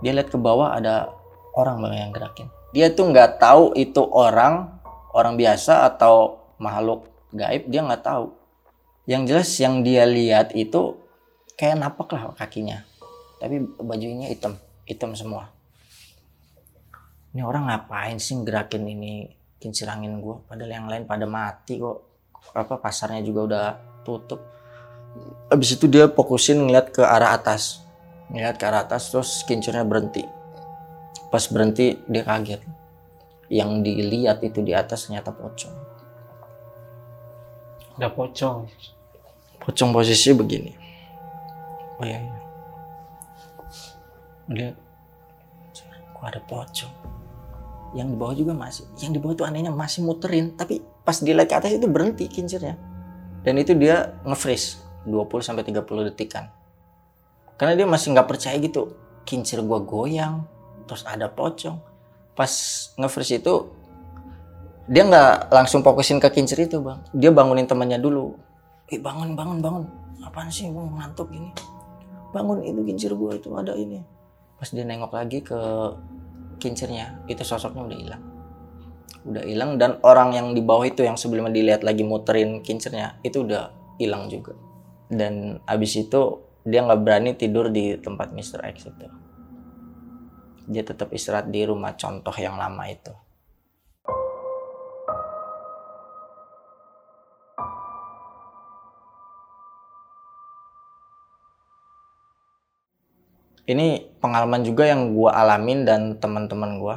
Dia 0.00 0.12
lihat 0.16 0.28
ke 0.32 0.38
bawah 0.40 0.76
ada 0.76 1.12
orang 1.56 1.84
yang 1.92 2.10
gerakin. 2.12 2.48
Dia 2.72 2.88
tuh 2.92 3.12
nggak 3.12 3.36
tahu 3.36 3.76
itu 3.76 4.00
orang 4.08 4.81
orang 5.12 5.36
biasa 5.36 5.88
atau 5.92 6.40
makhluk 6.56 7.08
gaib 7.32 7.68
dia 7.68 7.80
nggak 7.84 8.04
tahu. 8.04 8.32
Yang 9.08 9.22
jelas 9.28 9.50
yang 9.58 9.74
dia 9.82 10.04
lihat 10.06 10.54
itu 10.54 10.96
kayak 11.58 11.80
napak 11.80 12.08
lah 12.14 12.32
kakinya. 12.36 12.84
Tapi 13.40 13.58
bajunya 13.82 14.30
hitam 14.30 14.56
hitam 14.86 15.12
semua. 15.16 15.50
Ini 17.32 17.42
orang 17.42 17.68
ngapain 17.72 18.20
sih 18.20 18.36
gerakin 18.44 18.84
ini 18.84 19.26
kincir 19.56 19.88
angin 19.88 20.20
gue 20.20 20.36
padahal 20.44 20.70
yang 20.70 20.86
lain 20.86 21.04
pada 21.08 21.24
mati 21.24 21.80
kok. 21.80 22.12
Apa 22.52 22.78
pasarnya 22.78 23.22
juga 23.22 23.40
udah 23.46 23.66
tutup. 24.02 24.40
Habis 25.52 25.76
itu 25.76 25.86
dia 25.86 26.08
fokusin 26.08 26.62
ngeliat 26.62 26.90
ke 26.94 27.02
arah 27.02 27.36
atas. 27.36 27.82
Ngeliat 28.32 28.56
ke 28.56 28.64
arah 28.64 28.84
atas 28.86 29.12
terus 29.12 29.42
kincirnya 29.44 29.84
berhenti. 29.84 30.24
Pas 31.32 31.42
berhenti 31.48 31.96
dia 32.06 32.22
kaget 32.22 32.81
yang 33.52 33.84
dilihat 33.84 34.40
itu 34.40 34.64
di 34.64 34.72
atas 34.72 35.04
ternyata 35.06 35.28
pocong. 35.36 35.76
Udah 38.00 38.08
pocong. 38.08 38.64
pocong 39.60 39.90
posisi 39.94 40.32
begini. 40.32 40.72
Oh 42.00 42.04
iya, 42.08 42.18
iya. 42.18 42.40
dia 44.50 44.68
kok 46.16 46.24
ada 46.24 46.40
pocong? 46.42 46.94
Yang 47.92 48.08
di 48.08 48.16
bawah 48.16 48.34
juga 48.34 48.52
masih 48.56 48.88
yang 49.04 49.12
di 49.12 49.20
bawah 49.20 49.36
tuh 49.36 49.46
anehnya 49.46 49.68
masih 49.68 50.00
muterin 50.02 50.56
tapi 50.56 50.80
pas 51.04 51.20
dilihat 51.20 51.46
ke 51.46 51.54
atas 51.60 51.76
itu 51.76 51.86
berhenti 51.86 52.26
kincirnya. 52.26 52.74
Dan 53.44 53.60
itu 53.60 53.76
dia 53.76 54.16
nge-freeze 54.24 54.80
20 55.04 55.44
sampai 55.44 55.62
30 55.62 56.08
detikan 56.08 56.48
karena 57.62 57.78
dia 57.78 57.86
masih 57.86 58.10
nggak 58.10 58.26
percaya 58.26 58.58
gitu 58.58 58.90
kincir 59.22 59.62
gua 59.62 59.78
goyang 59.78 60.42
terus 60.90 61.06
ada 61.06 61.30
pocong 61.30 61.78
pas 62.32 62.52
nge-freeze 62.96 63.40
itu 63.40 63.68
dia 64.90 65.06
nggak 65.06 65.54
langsung 65.54 65.80
fokusin 65.86 66.18
ke 66.18 66.28
kincir 66.32 66.66
itu 66.66 66.82
bang. 66.82 66.98
Dia 67.14 67.30
bangunin 67.30 67.68
temannya 67.68 68.02
dulu. 68.02 68.34
Eh 68.90 68.98
bangun 68.98 69.38
bangun 69.38 69.62
bangun. 69.62 69.84
Apaan 70.26 70.50
sih 70.50 70.68
bang 70.68 70.88
ngantuk 70.98 71.30
gini? 71.30 71.54
Bangun 72.34 72.64
itu 72.66 72.80
kincir 72.82 73.14
gua 73.14 73.36
itu 73.38 73.52
ada 73.54 73.76
ini. 73.78 74.02
Pas 74.58 74.68
dia 74.68 74.82
nengok 74.82 75.12
lagi 75.14 75.38
ke 75.44 75.60
kincirnya 76.58 77.22
itu 77.30 77.42
sosoknya 77.46 77.86
udah 77.86 77.98
hilang. 77.98 78.22
Udah 79.22 79.42
hilang 79.46 79.70
dan 79.78 80.02
orang 80.02 80.34
yang 80.34 80.46
di 80.50 80.62
bawah 80.64 80.82
itu 80.82 81.06
yang 81.06 81.14
sebelumnya 81.14 81.54
dilihat 81.54 81.86
lagi 81.86 82.02
muterin 82.02 82.58
kincirnya 82.58 83.22
itu 83.22 83.46
udah 83.46 83.70
hilang 84.02 84.26
juga. 84.26 84.58
Dan 85.06 85.62
abis 85.68 86.08
itu 86.08 86.42
dia 86.66 86.82
nggak 86.82 87.00
berani 87.02 87.30
tidur 87.38 87.70
di 87.70 87.98
tempat 87.98 88.34
Mr. 88.34 88.62
X 88.70 88.90
itu 88.90 89.06
dia 90.68 90.82
tetap 90.86 91.10
istirahat 91.14 91.48
di 91.50 91.66
rumah 91.66 91.94
contoh 91.94 92.34
yang 92.38 92.58
lama 92.58 92.84
itu 92.90 93.14
ini 103.66 104.10
pengalaman 104.18 104.66
juga 104.66 104.90
yang 104.90 105.14
gua 105.14 105.38
alamin 105.38 105.86
dan 105.86 106.18
teman-teman 106.18 106.78
gua 106.78 106.96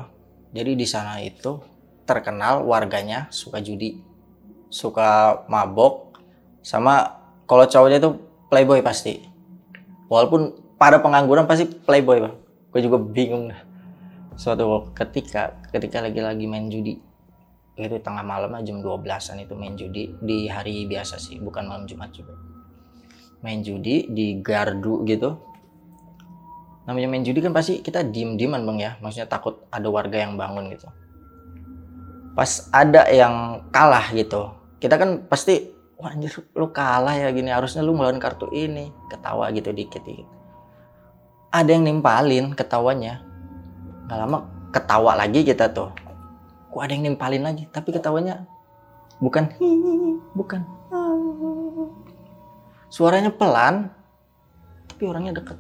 jadi 0.56 0.72
di 0.72 0.88
sana 0.88 1.20
itu 1.20 1.60
terkenal 2.08 2.64
warganya 2.64 3.28
suka 3.28 3.60
judi, 3.60 4.00
suka 4.72 5.44
mabok, 5.52 6.16
sama 6.64 7.20
kalau 7.44 7.68
cowoknya 7.68 8.00
itu 8.00 8.16
playboy 8.48 8.80
pasti. 8.80 9.26
Walaupun 10.08 10.56
pada 10.80 11.04
pengangguran 11.04 11.44
pasti 11.44 11.68
playboy 11.68 12.24
bang. 12.24 12.36
Gue 12.76 12.84
juga 12.84 13.00
bingung 13.00 13.56
Suatu 14.36 14.92
ketika, 14.92 15.56
ketika 15.72 16.04
lagi-lagi 16.04 16.44
main 16.44 16.68
judi, 16.68 17.00
itu 17.80 17.98
tengah 18.04 18.20
malam 18.20 18.52
jam 18.68 18.84
12-an 18.84 19.48
itu 19.48 19.56
main 19.56 19.80
judi 19.80 20.12
di 20.20 20.52
hari 20.52 20.84
biasa 20.92 21.16
sih, 21.16 21.40
bukan 21.40 21.72
malam 21.72 21.88
Jumat 21.88 22.12
juga. 22.12 22.36
Main 23.40 23.64
judi 23.64 24.12
di 24.12 24.44
gardu 24.44 25.08
gitu. 25.08 25.40
Namanya 26.84 27.08
main 27.08 27.24
judi 27.24 27.40
kan 27.40 27.56
pasti 27.56 27.80
kita 27.80 28.04
diem-dieman 28.04 28.68
bang 28.68 28.78
ya, 28.84 28.92
maksudnya 29.00 29.32
takut 29.32 29.64
ada 29.72 29.88
warga 29.88 30.20
yang 30.20 30.36
bangun 30.36 30.68
gitu. 30.76 30.92
Pas 32.36 32.68
ada 32.76 33.08
yang 33.08 33.64
kalah 33.72 34.12
gitu, 34.12 34.52
kita 34.84 35.00
kan 35.00 35.24
pasti 35.32 35.72
wah 35.96 36.12
anjir 36.12 36.44
lu 36.60 36.76
kalah 36.76 37.16
ya 37.16 37.32
gini 37.32 37.48
harusnya 37.56 37.80
lu 37.80 37.96
melawan 37.96 38.20
kartu 38.20 38.52
ini 38.52 38.92
ketawa 39.08 39.48
gitu 39.56 39.72
dikit 39.72 40.04
dikit 40.04 40.28
ada 41.56 41.70
yang 41.72 41.88
nimpalin 41.88 42.52
ketawanya. 42.52 43.24
Nggak 44.06 44.18
lama 44.20 44.38
ketawa 44.76 45.16
lagi 45.16 45.48
kita 45.48 45.72
tuh. 45.72 45.90
Kok 46.76 46.82
ada 46.84 46.92
yang 46.92 47.08
nimpalin 47.08 47.44
lagi? 47.48 47.64
Tapi 47.72 47.96
ketawanya 47.96 48.44
bukan. 49.24 49.48
Bukan. 50.36 50.62
Suaranya 52.92 53.32
pelan 53.32 53.88
tapi 54.92 55.04
orangnya 55.08 55.40
deket. 55.40 55.56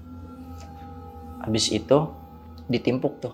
Habis 1.48 1.72
itu 1.72 1.98
ditimpuk 2.68 3.24
tuh 3.24 3.34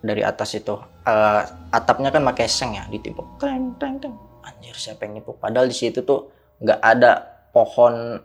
dari 0.00 0.24
atas 0.24 0.56
itu. 0.56 0.80
Uh, 1.02 1.42
atapnya 1.74 2.08
kan 2.08 2.24
pakai 2.24 2.48
seng 2.48 2.72
ya 2.72 2.88
ditimpuk. 2.88 3.36
Teng 3.36 3.76
teng 3.76 4.00
teng 4.00 4.16
anjir 4.42 4.74
siapa 4.74 5.06
yang 5.06 5.22
nipu 5.22 5.38
padahal 5.38 5.70
di 5.70 5.76
situ 5.76 6.02
tuh 6.02 6.28
nggak 6.62 6.80
ada 6.82 7.22
pohon 7.54 8.18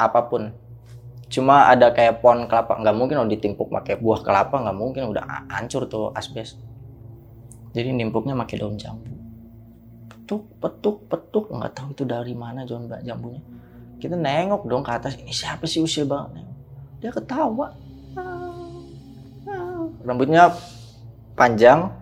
apa 0.00 0.20
pun 0.28 0.52
cuma 1.30 1.70
ada 1.70 1.94
kayak 1.94 2.18
pohon 2.18 2.50
kelapa 2.50 2.74
nggak 2.74 2.96
mungkin 2.98 3.22
udah 3.22 3.30
ditimpuk 3.30 3.70
pakai 3.70 4.02
buah 4.02 4.26
kelapa 4.26 4.66
nggak 4.66 4.74
mungkin 4.76 5.14
udah 5.14 5.46
hancur 5.46 5.86
tuh 5.86 6.10
asbes. 6.10 6.58
Jadi 7.70 7.94
nimpuknya 7.94 8.34
pakai 8.34 8.58
daun 8.58 8.74
jambu. 8.74 9.14
Petuk 10.10 10.42
petuk 10.58 10.96
petuk 11.06 11.44
nggak 11.54 11.70
tahu 11.70 11.94
itu 11.94 12.02
dari 12.02 12.34
mana 12.34 12.66
daun 12.66 12.90
jambunya. 13.06 13.38
Kita 14.02 14.18
nengok 14.18 14.66
dong 14.66 14.82
ke 14.82 14.90
atas 14.90 15.14
ini 15.22 15.30
siapa 15.30 15.70
sih 15.70 15.78
usil 15.78 16.02
banget? 16.10 16.42
Dia 16.98 17.14
ketawa. 17.14 17.78
Rambutnya 20.02 20.50
panjang 21.38 21.94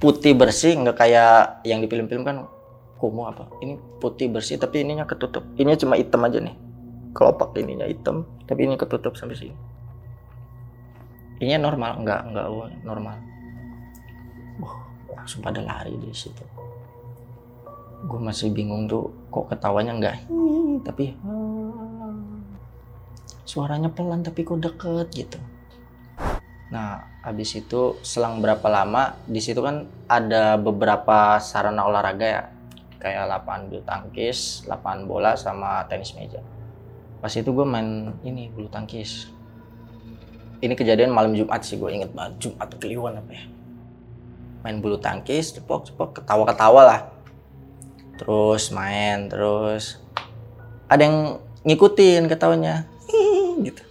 putih 0.00 0.32
bersih 0.32 0.72
nggak 0.72 0.96
kayak 0.96 1.60
yang 1.68 1.84
di 1.84 1.86
film-film 1.90 2.24
kan 2.24 2.48
kumuh 2.96 3.28
apa. 3.28 3.44
Ini 3.60 3.76
putih 4.00 4.32
bersih 4.32 4.56
tapi 4.56 4.88
ininya 4.88 5.04
ketutup. 5.04 5.44
Ini 5.60 5.76
cuma 5.76 6.00
hitam 6.00 6.24
aja 6.24 6.40
nih 6.40 6.67
kelopak 7.18 7.50
ininya 7.58 7.90
hitam 7.90 8.22
tapi 8.46 8.70
ini 8.70 8.78
ketutup 8.78 9.18
sampai 9.18 9.34
sini. 9.34 9.56
Ini 11.42 11.58
normal 11.58 11.98
enggak 11.98 12.30
enggak 12.30 12.46
normal. 12.86 13.18
Wah, 14.62 14.78
langsung 15.18 15.42
pada 15.42 15.58
lari 15.58 15.98
di 15.98 16.14
situ. 16.14 16.46
Gue 18.06 18.22
masih 18.22 18.54
bingung 18.54 18.86
tuh 18.86 19.10
kok 19.34 19.50
ketawanya 19.50 19.98
enggak 19.98 20.22
tapi 20.86 21.18
suaranya 23.42 23.90
pelan 23.90 24.22
tapi 24.22 24.46
kok 24.46 24.62
deket 24.62 25.08
gitu. 25.10 25.38
Nah 26.70 27.02
habis 27.26 27.58
itu 27.58 27.98
selang 28.06 28.38
berapa 28.38 28.64
lama 28.70 29.18
di 29.26 29.42
situ 29.42 29.58
kan 29.58 29.90
ada 30.06 30.54
beberapa 30.54 31.42
sarana 31.42 31.82
olahraga 31.82 32.26
ya. 32.28 32.42
Kayak 32.98 33.30
lapangan 33.30 33.62
bulu 33.70 33.82
tangkis, 33.86 34.66
lapangan 34.66 35.02
bola 35.06 35.32
sama 35.38 35.86
tenis 35.86 36.14
meja. 36.18 36.42
Pas 37.18 37.32
itu 37.34 37.50
gue 37.50 37.66
main 37.66 38.14
ini 38.22 38.50
bulu 38.50 38.70
tangkis. 38.70 39.30
Ini 40.58 40.74
kejadian 40.74 41.14
malam 41.14 41.34
Jumat 41.34 41.62
sih 41.62 41.78
gue 41.78 41.90
inget 41.90 42.10
banget 42.14 42.48
Jumat 42.48 42.68
Kliwon 42.78 43.18
apa 43.18 43.30
ya. 43.30 43.44
Main 44.66 44.82
bulu 44.82 44.98
tangkis, 44.98 45.54
cepok 45.54 45.90
cepok 45.90 46.22
ketawa-ketawa 46.22 46.82
lah. 46.82 47.00
Terus 48.18 48.74
main 48.74 49.30
terus 49.30 50.02
ada 50.90 51.04
yang 51.06 51.38
ngikutin 51.62 52.26
ketawanya 52.26 52.86
gitu. 53.66 53.82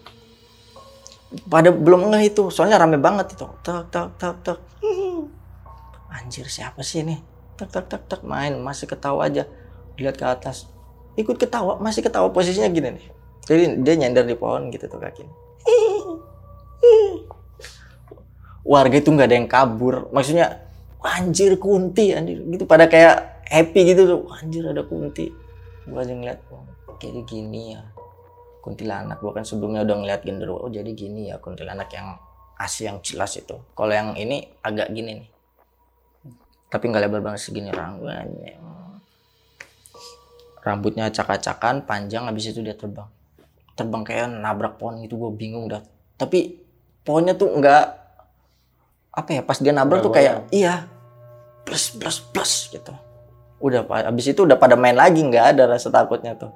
Pada 1.52 1.72
belum 1.72 2.12
ngeh 2.12 2.32
itu, 2.32 2.48
soalnya 2.52 2.80
rame 2.80 3.00
banget 3.00 3.36
itu. 3.36 3.48
Tak 3.64 3.92
tak 3.92 4.16
tak 4.20 4.36
tak. 4.44 4.60
Anjir 6.16 6.48
siapa 6.48 6.84
sih 6.84 7.04
ini? 7.04 7.38
tak 7.58 7.74
tak 7.74 7.86
tak 7.90 8.02
tak 8.06 8.22
main 8.22 8.54
masih 8.62 8.86
ketawa 8.86 9.26
aja 9.26 9.50
lihat 9.98 10.14
ke 10.14 10.26
atas 10.30 10.70
ikut 11.18 11.42
ketawa 11.42 11.82
masih 11.82 12.06
ketawa 12.06 12.30
posisinya 12.30 12.70
gini 12.70 13.02
nih 13.02 13.06
jadi 13.48 13.80
dia 13.80 13.96
nyender 13.96 14.28
di 14.28 14.36
pohon 14.36 14.68
gitu 14.68 14.92
tuh 14.92 15.00
kaki 15.00 15.24
warga 18.68 19.00
itu 19.00 19.10
nggak 19.10 19.28
ada 19.32 19.36
yang 19.40 19.50
kabur. 19.50 20.12
Maksudnya 20.12 20.60
anjir 21.00 21.56
kunti 21.56 22.12
anjir. 22.12 22.44
Gitu 22.44 22.68
pada 22.68 22.92
kayak 22.92 23.48
happy 23.48 23.96
gitu 23.96 24.02
tuh. 24.04 24.22
Anjir 24.36 24.68
ada 24.68 24.84
kunti. 24.84 25.32
Gua 25.88 26.04
aja 26.04 26.12
ngeliat 26.12 26.40
oh, 26.52 26.68
kayak 27.00 27.24
gini 27.24 27.80
ya. 27.80 27.82
Kuntilanak 28.60 29.24
gua 29.24 29.32
kan 29.40 29.48
sebelumnya 29.48 29.88
udah 29.88 29.96
ngeliat 30.04 30.22
genderuwo 30.28 30.68
oh 30.68 30.72
jadi 30.72 30.92
gini 30.92 31.32
ya 31.32 31.40
kuntilanak 31.40 31.88
yang 31.96 32.20
asli 32.60 32.92
yang 32.92 33.00
jelas 33.00 33.40
itu. 33.40 33.56
Kalau 33.72 33.94
yang 33.96 34.20
ini 34.20 34.44
agak 34.60 34.92
gini 34.92 35.24
nih. 35.24 35.30
Tapi 36.68 36.92
nggak 36.92 37.08
lebar 37.08 37.24
banget 37.24 37.48
segini 37.48 37.72
rambutnya. 37.72 38.28
Rambutnya 40.60 41.08
acak-acakan 41.08 41.88
panjang 41.88 42.28
habis 42.28 42.52
itu 42.52 42.60
dia 42.60 42.76
terbang 42.76 43.08
terbang 43.78 44.02
kayak 44.02 44.26
nabrak 44.42 44.82
pohon 44.82 44.98
gitu 45.06 45.22
gue 45.22 45.32
bingung 45.38 45.70
dah. 45.70 45.86
Tapi 46.18 46.58
pohonnya 47.06 47.38
tuh 47.38 47.54
nggak 47.54 47.84
apa 49.14 49.30
ya 49.30 49.42
pas 49.46 49.58
dia 49.62 49.72
nabrak 49.72 50.02
tuh 50.02 50.12
kayak 50.12 50.50
iya 50.50 50.90
plus 51.62 51.94
plus 51.94 52.18
plus 52.20 52.74
gitu. 52.74 52.92
Udah 53.62 53.86
habis 53.86 54.26
itu 54.26 54.42
udah 54.42 54.58
pada 54.58 54.74
main 54.74 54.98
lagi 54.98 55.22
nggak 55.22 55.54
ada 55.54 55.70
rasa 55.70 55.94
takutnya 55.94 56.34
tuh. 56.34 56.50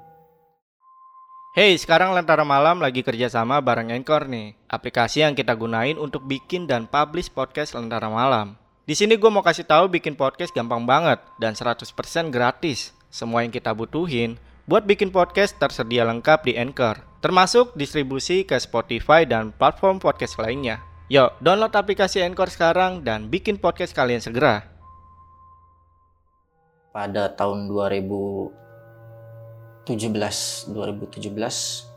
Hey, 1.51 1.75
sekarang 1.75 2.15
Lentera 2.15 2.47
Malam 2.47 2.79
lagi 2.79 3.03
kerjasama 3.03 3.59
bareng 3.59 3.91
Anchor 3.91 4.23
nih, 4.23 4.55
aplikasi 4.71 5.19
yang 5.19 5.35
kita 5.35 5.51
gunain 5.51 5.99
untuk 5.99 6.23
bikin 6.23 6.63
dan 6.63 6.87
publish 6.87 7.27
podcast 7.27 7.75
Lentera 7.75 8.07
Malam. 8.07 8.55
Di 8.87 8.95
sini 8.95 9.19
gue 9.19 9.27
mau 9.27 9.43
kasih 9.43 9.67
tahu 9.67 9.91
bikin 9.91 10.15
podcast 10.15 10.55
gampang 10.55 10.87
banget 10.87 11.19
dan 11.43 11.51
100% 11.51 11.91
gratis. 12.31 12.95
Semua 13.11 13.43
yang 13.43 13.51
kita 13.51 13.75
butuhin 13.75 14.39
buat 14.63 14.87
bikin 14.87 15.11
podcast 15.11 15.59
tersedia 15.59 16.07
lengkap 16.07 16.47
di 16.47 16.55
Anchor, 16.55 17.03
termasuk 17.21 17.77
distribusi 17.77 18.41
ke 18.43 18.57
Spotify 18.57 19.29
dan 19.29 19.53
platform 19.53 20.01
podcast 20.01 20.41
lainnya. 20.41 20.81
Yuk, 21.07 21.37
download 21.39 21.71
aplikasi 21.71 22.19
Anchor 22.25 22.49
sekarang 22.49 23.05
dan 23.05 23.29
bikin 23.29 23.61
podcast 23.61 23.93
kalian 23.93 24.19
segera. 24.19 24.65
Pada 26.91 27.31
tahun 27.31 27.71
2017, 27.71 28.51
2017 29.87 31.87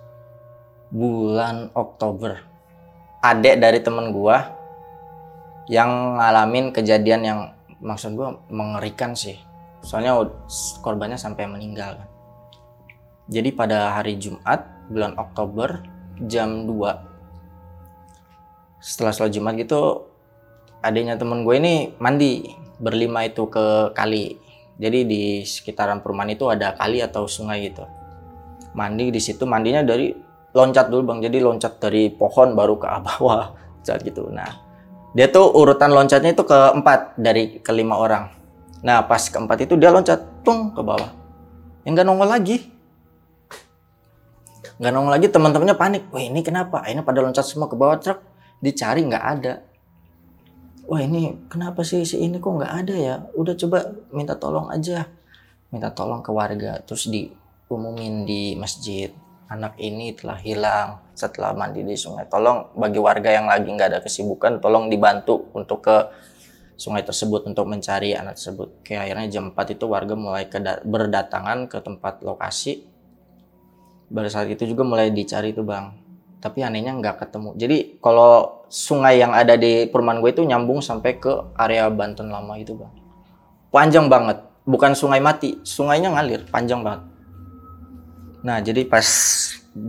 bulan 0.94 1.74
Oktober, 1.74 2.38
adek 3.24 3.56
dari 3.58 3.82
temen 3.82 4.14
gua 4.14 4.54
yang 5.66 6.20
ngalamin 6.20 6.70
kejadian 6.76 7.24
yang 7.24 7.40
maksud 7.80 8.12
gue 8.16 8.28
mengerikan 8.52 9.16
sih 9.16 9.36
soalnya 9.84 10.16
korbannya 10.80 11.20
sampai 11.20 11.44
meninggal 11.48 12.00
kan 12.00 12.08
jadi 13.28 13.52
pada 13.52 13.92
hari 13.96 14.16
Jumat 14.20 14.64
bulan 14.90 15.16
Oktober 15.16 15.80
jam 16.24 16.68
2 16.68 18.82
setelah 18.84 19.12
sholat 19.16 19.32
Jumat 19.32 19.56
gitu 19.56 20.04
adanya 20.84 21.16
temen 21.16 21.42
gue 21.42 21.56
ini 21.56 21.74
mandi 21.96 22.44
berlima 22.76 23.24
itu 23.24 23.48
ke 23.48 23.96
kali 23.96 24.36
jadi 24.76 25.06
di 25.06 25.46
sekitaran 25.46 26.04
perumahan 26.04 26.36
itu 26.36 26.44
ada 26.50 26.76
kali 26.76 27.00
atau 27.00 27.24
sungai 27.24 27.70
gitu 27.70 27.88
mandi 28.76 29.08
di 29.08 29.20
situ 29.22 29.48
mandinya 29.48 29.80
dari 29.80 30.12
loncat 30.54 30.92
dulu 30.92 31.14
bang 31.14 31.30
jadi 31.30 31.38
loncat 31.40 31.80
dari 31.80 32.12
pohon 32.12 32.52
baru 32.52 32.76
ke 32.76 32.86
bawah 33.00 33.56
saat 33.86 34.04
gitu 34.04 34.28
nah 34.28 34.64
dia 35.14 35.30
tuh 35.30 35.46
urutan 35.54 35.94
loncatnya 35.94 36.34
itu 36.34 36.42
keempat 36.42 37.14
dari 37.14 37.62
kelima 37.62 37.94
orang. 37.94 38.34
Nah 38.82 39.06
pas 39.06 39.22
keempat 39.22 39.62
itu 39.62 39.78
dia 39.78 39.94
loncat 39.94 40.42
tung 40.42 40.74
ke 40.74 40.82
bawah. 40.82 41.14
Yang 41.86 42.02
nggak 42.02 42.06
nongol 42.10 42.28
lagi. 42.34 42.73
Nggak 44.84 45.00
nongol 45.00 45.12
lagi 45.16 45.32
teman-temannya 45.32 45.76
panik. 45.80 46.12
Wah 46.12 46.20
ini 46.20 46.44
kenapa? 46.44 46.84
Ini 46.84 47.00
pada 47.00 47.24
loncat 47.24 47.40
semua 47.40 47.72
ke 47.72 47.76
bawah 47.78 47.96
truk. 47.96 48.20
Dicari 48.60 49.00
nggak 49.00 49.24
ada. 49.24 49.64
Wah 50.84 51.00
ini 51.00 51.48
kenapa 51.48 51.80
sih 51.80 52.04
si 52.04 52.20
ini 52.20 52.36
kok 52.36 52.52
nggak 52.52 52.84
ada 52.84 52.92
ya? 52.92 53.16
Udah 53.32 53.56
coba 53.56 53.96
minta 54.12 54.36
tolong 54.36 54.68
aja. 54.68 55.08
Minta 55.72 55.88
tolong 55.88 56.20
ke 56.20 56.28
warga. 56.28 56.84
Terus 56.84 57.08
diumumin 57.08 58.28
di 58.28 58.52
masjid 58.60 59.08
anak 59.48 59.80
ini 59.80 60.12
telah 60.12 60.36
hilang 60.36 61.00
setelah 61.16 61.56
mandi 61.56 61.80
di 61.80 61.96
sungai. 61.96 62.28
Tolong 62.28 62.76
bagi 62.76 63.00
warga 63.00 63.32
yang 63.32 63.48
lagi 63.48 63.72
nggak 63.72 63.88
ada 63.88 64.00
kesibukan, 64.04 64.60
tolong 64.60 64.92
dibantu 64.92 65.48
untuk 65.56 65.80
ke 65.80 65.96
sungai 66.76 67.00
tersebut 67.00 67.48
untuk 67.48 67.64
mencari 67.72 68.12
anak 68.12 68.36
tersebut. 68.36 68.84
Kayak 68.84 69.08
akhirnya 69.08 69.26
jam 69.32 69.44
4 69.48 69.80
itu 69.80 69.88
warga 69.88 70.12
mulai 70.12 70.44
berdatangan 70.84 71.72
ke 71.72 71.80
tempat 71.80 72.20
lokasi. 72.20 72.92
Pada 74.14 74.30
saat 74.30 74.46
itu 74.46 74.62
juga 74.70 74.86
mulai 74.86 75.10
dicari 75.10 75.50
itu 75.50 75.66
bang. 75.66 75.90
Tapi 76.38 76.62
anehnya 76.62 76.94
nggak 76.94 77.26
ketemu. 77.26 77.50
Jadi 77.58 77.98
kalau 77.98 78.62
sungai 78.70 79.18
yang 79.18 79.34
ada 79.34 79.58
di 79.58 79.90
perumahan 79.90 80.22
gue 80.22 80.30
itu 80.30 80.46
nyambung 80.46 80.78
sampai 80.78 81.18
ke 81.18 81.58
area 81.58 81.90
Banten 81.90 82.30
lama 82.30 82.54
itu 82.54 82.78
bang. 82.78 82.92
Panjang 83.74 84.06
banget. 84.06 84.38
Bukan 84.64 84.94
sungai 84.94 85.18
mati, 85.18 85.60
sungainya 85.66 86.14
ngalir, 86.14 86.46
panjang 86.48 86.86
banget. 86.86 87.04
Nah 88.46 88.62
jadi 88.62 88.86
pas 88.86 89.04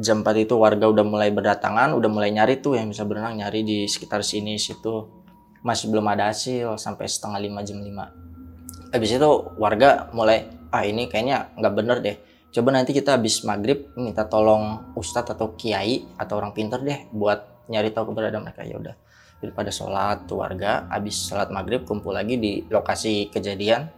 jam 0.01 0.25
4 0.25 0.49
itu 0.49 0.57
warga 0.57 0.89
udah 0.89 1.05
mulai 1.05 1.29
berdatangan, 1.29 1.93
udah 1.93 2.09
mulai 2.09 2.33
nyari 2.33 2.57
tuh 2.57 2.79
yang 2.79 2.89
bisa 2.89 3.05
berenang 3.05 3.37
nyari 3.37 3.61
di 3.61 3.85
sekitar 3.85 4.25
sini 4.25 4.57
situ. 4.57 5.05
Masih 5.61 5.93
belum 5.93 6.05
ada 6.09 6.33
hasil 6.33 6.81
sampai 6.81 7.05
setengah 7.05 7.39
lima 7.39 7.61
jam 7.61 7.77
5. 7.77 8.93
Habis 8.95 9.11
itu 9.17 9.29
warga 9.61 10.09
mulai 10.15 10.49
ah 10.73 10.83
ini 10.87 11.05
kayaknya 11.11 11.53
nggak 11.59 11.73
bener 11.75 11.97
deh. 12.01 12.17
Coba 12.55 12.71
nanti 12.71 12.95
kita 12.95 13.19
habis 13.19 13.43
maghrib 13.43 13.91
minta 13.99 14.23
tolong 14.23 14.95
ustadz 14.95 15.35
atau 15.35 15.59
kiai 15.59 16.07
atau 16.15 16.39
orang 16.39 16.55
pinter 16.55 16.79
deh 16.79 17.03
buat 17.11 17.67
nyari 17.67 17.91
tahu 17.91 18.15
keberadaan 18.15 18.47
mereka. 18.47 18.63
Ya 18.63 18.79
udah. 18.79 18.95
Pada 19.51 19.75
sholat 19.75 20.23
tuh 20.23 20.39
warga 20.39 20.87
habis 20.87 21.19
sholat 21.19 21.51
maghrib 21.51 21.83
kumpul 21.83 22.15
lagi 22.15 22.39
di 22.39 22.63
lokasi 22.71 23.27
kejadian. 23.27 23.91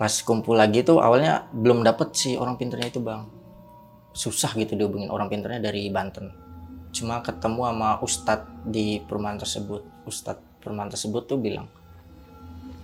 Pas 0.00 0.08
kumpul 0.24 0.56
lagi 0.56 0.80
tuh 0.80 1.04
awalnya 1.04 1.52
belum 1.52 1.84
dapet 1.84 2.16
sih 2.16 2.40
orang 2.40 2.56
pinternya 2.56 2.88
itu 2.88 3.04
bang. 3.04 3.28
Susah 4.16 4.56
gitu 4.56 4.72
dihubungin 4.72 5.12
orang 5.12 5.28
pinternya 5.28 5.68
dari 5.68 5.92
Banten. 5.92 6.32
Cuma 6.96 7.20
ketemu 7.20 7.68
sama 7.68 8.00
ustadz 8.00 8.48
di 8.64 9.04
perumahan 9.04 9.36
tersebut. 9.36 9.84
Ustadz 10.08 10.64
perumahan 10.64 10.88
tersebut 10.88 11.28
tuh 11.28 11.36
bilang 11.36 11.68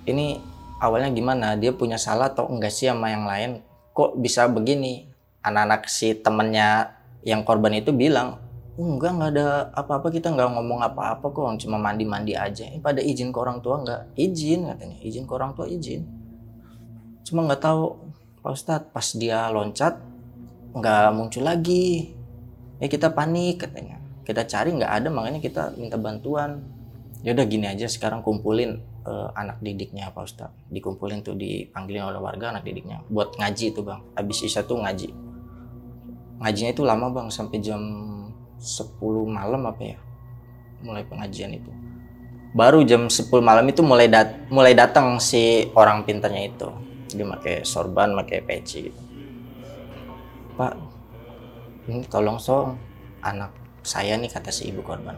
ini 0.05 0.37
awalnya 0.85 1.09
gimana? 1.17 1.57
Dia 1.57 1.73
punya 1.73 1.97
salah 1.97 2.29
atau 2.29 2.45
enggak 2.53 2.77
sih 2.77 2.93
sama 2.93 3.09
yang 3.09 3.25
lain 3.25 3.65
kok 3.99 4.15
bisa 4.15 4.47
begini? 4.47 5.11
Anak-anak 5.43 5.91
si 5.91 6.15
temennya 6.15 6.95
yang 7.27 7.43
korban 7.43 7.75
itu 7.75 7.91
bilang 7.91 8.39
enggak 8.79 9.11
nggak 9.19 9.31
ada 9.35 9.49
apa-apa 9.75 10.07
kita 10.15 10.31
nggak 10.31 10.55
ngomong 10.55 10.87
apa-apa 10.87 11.35
kok 11.35 11.59
cuma 11.67 11.83
mandi-mandi 11.83 12.39
aja. 12.39 12.63
Ini 12.63 12.79
pada 12.79 13.03
izin 13.03 13.35
ke 13.35 13.39
orang 13.43 13.59
tua 13.59 13.83
nggak? 13.83 14.15
Izin 14.15 14.71
katanya. 14.71 14.97
Izin 15.03 15.27
ke 15.27 15.33
orang 15.35 15.51
tua 15.59 15.67
izin. 15.67 16.07
Cuma 17.27 17.43
nggak 17.43 17.59
tahu 17.59 17.99
Pak 18.39 18.53
Ustadz 18.55 18.89
pas 18.95 19.07
dia 19.19 19.51
loncat 19.51 19.99
nggak 20.79 21.07
muncul 21.11 21.43
lagi. 21.43 22.15
Ya 22.79 22.87
kita 22.87 23.11
panik 23.11 23.67
katanya. 23.67 23.99
Kita 24.23 24.47
cari 24.47 24.71
nggak 24.79 24.93
ada 25.03 25.09
makanya 25.11 25.43
kita 25.43 25.75
minta 25.75 25.99
bantuan. 25.99 26.63
Ya 27.27 27.35
udah 27.35 27.47
gini 27.51 27.67
aja 27.67 27.91
sekarang 27.91 28.23
kumpulin 28.23 28.79
uh, 29.09 29.29
anak 29.33 29.65
didiknya 29.65 30.13
Pak 30.13 30.25
Ustaz 30.29 30.53
dikumpulin 30.69 31.25
tuh 31.25 31.33
dipanggilin 31.33 32.05
oleh 32.05 32.21
warga 32.21 32.53
anak 32.53 32.69
didiknya. 32.69 33.01
Buat 33.09 33.41
ngaji 33.41 33.73
itu 33.73 33.81
bang. 33.81 34.05
Habis 34.13 34.45
isa 34.45 34.61
tuh 34.61 34.85
ngaji. 34.85 35.09
Ngajinya 36.45 36.71
itu 36.77 36.83
lama 36.85 37.09
bang. 37.09 37.27
Sampai 37.33 37.65
jam 37.65 37.81
10 38.61 39.01
malam 39.25 39.65
apa 39.65 39.83
ya 39.83 39.99
mulai 40.85 41.03
pengajian 41.09 41.57
itu. 41.57 41.73
Baru 42.53 42.85
jam 42.85 43.09
10 43.09 43.33
malam 43.41 43.65
itu 43.67 43.81
mulai 43.81 44.07
dat 44.13 44.37
mulai 44.53 44.77
datang 44.77 45.17
si 45.17 45.73
orang 45.73 46.05
pintarnya 46.05 46.53
itu. 46.53 46.69
Dia 47.09 47.25
pakai 47.25 47.65
sorban 47.65 48.13
pakai 48.13 48.45
peci 48.45 48.93
gitu. 48.93 49.01
Pak 50.61 50.75
ini 51.89 52.05
tolong 52.05 52.37
so 52.37 52.77
anak 53.25 53.49
saya 53.81 54.21
nih 54.21 54.29
kata 54.29 54.53
si 54.53 54.69
ibu 54.69 54.85
korban. 54.85 55.17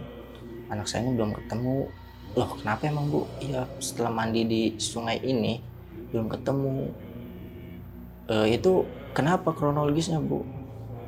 Anak 0.70 0.86
saya 0.86 1.02
ini 1.02 1.18
belum 1.18 1.34
ketemu 1.34 1.90
loh 2.38 2.50
kenapa 2.54 2.86
emang 2.86 3.10
bu? 3.10 3.26
Iya 3.42 3.66
setelah 3.82 4.12
mandi 4.14 4.46
di 4.46 4.62
sungai 4.78 5.18
ini 5.18 5.58
belum 6.14 6.30
ketemu. 6.30 6.90
E, 8.30 8.34
itu 8.54 8.86
kenapa 9.10 9.50
kronologisnya 9.50 10.22
bu? 10.22 10.46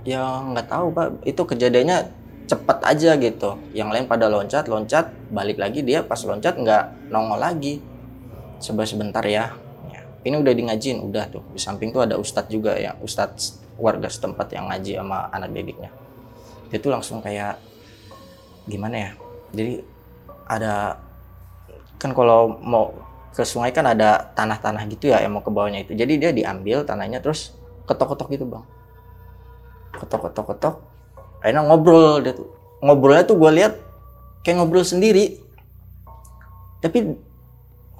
Ya 0.02 0.22
nggak 0.22 0.66
tahu 0.66 0.90
pak. 0.90 1.22
Itu 1.22 1.46
kejadiannya 1.46 2.10
cepat 2.50 2.82
aja 2.82 3.14
gitu. 3.14 3.58
Yang 3.70 3.88
lain 3.94 4.04
pada 4.10 4.26
loncat 4.26 4.66
loncat. 4.66 5.14
Balik 5.30 5.62
lagi 5.62 5.86
dia 5.86 6.02
pas 6.02 6.18
loncat 6.26 6.58
nggak 6.58 7.12
nongol 7.14 7.38
lagi. 7.38 7.78
Sebentar 8.58 8.86
sebentar 8.90 9.24
ya. 9.26 9.54
ya 9.90 10.02
ini 10.26 10.38
udah 10.38 10.52
di 10.54 10.62
ngajin 10.66 11.06
udah 11.06 11.30
tuh. 11.30 11.42
Di 11.54 11.60
samping 11.62 11.94
tuh 11.94 12.02
ada 12.02 12.18
ustadz 12.18 12.50
juga 12.50 12.74
ya 12.74 12.98
ustadz 12.98 13.62
warga 13.78 14.10
setempat 14.10 14.50
yang 14.54 14.66
ngaji 14.70 14.98
sama 14.98 15.30
anak 15.30 15.54
didiknya. 15.54 15.90
Dia 16.70 16.78
tuh 16.82 16.90
langsung 16.90 17.22
kayak 17.22 17.58
gimana 18.66 18.96
ya? 18.98 19.10
Jadi 19.52 19.74
ada 20.48 20.98
kan 22.02 22.10
kalau 22.10 22.58
mau 22.58 22.90
ke 23.30 23.46
sungai 23.46 23.70
kan 23.70 23.86
ada 23.86 24.34
tanah-tanah 24.34 24.82
gitu 24.90 25.14
ya 25.14 25.22
yang 25.22 25.38
mau 25.38 25.42
ke 25.46 25.48
bawahnya 25.48 25.86
itu. 25.86 25.94
Jadi 25.94 26.18
dia 26.18 26.30
diambil 26.34 26.82
tanahnya 26.82 27.22
terus 27.22 27.54
ketok-ketok 27.86 28.28
gitu 28.34 28.44
bang. 28.44 28.64
Ketok-ketok-ketok. 29.96 30.82
Akhirnya 31.40 31.62
ngobrol 31.62 32.20
dia 32.20 32.34
tuh. 32.34 32.50
Ngobrolnya 32.82 33.24
tuh 33.24 33.36
gue 33.38 33.50
lihat 33.62 33.72
kayak 34.44 34.60
ngobrol 34.60 34.84
sendiri. 34.84 35.40
Tapi 36.82 37.14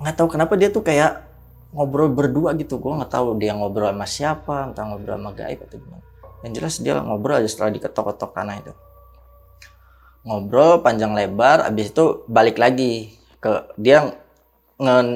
nggak 0.03 0.15
tahu 0.19 0.29
kenapa 0.35 0.59
dia 0.59 0.69
tuh 0.69 0.83
kayak 0.85 1.25
ngobrol 1.73 2.13
berdua 2.13 2.53
gitu. 2.59 2.77
Gue 2.77 2.93
nggak 2.93 3.15
tahu 3.15 3.39
dia 3.41 3.57
ngobrol 3.57 3.89
sama 3.89 4.05
siapa 4.05 4.69
entah 4.69 4.85
ngobrol 4.85 5.17
sama 5.17 5.31
gaib 5.33 5.65
atau 5.65 5.79
gimana. 5.81 6.05
Yang 6.45 6.53
jelas 6.59 6.75
dia 6.83 6.93
ngobrol 7.01 7.41
aja 7.41 7.49
setelah 7.49 7.71
diketok-ketok 7.73 8.31
tanah 8.37 8.55
itu. 8.61 8.73
Ngobrol 10.29 10.85
panjang 10.85 11.17
lebar 11.17 11.65
abis 11.65 11.95
itu 11.95 12.27
balik 12.29 12.61
lagi 12.61 13.22
ke 13.43 13.75
dia 13.75 14.15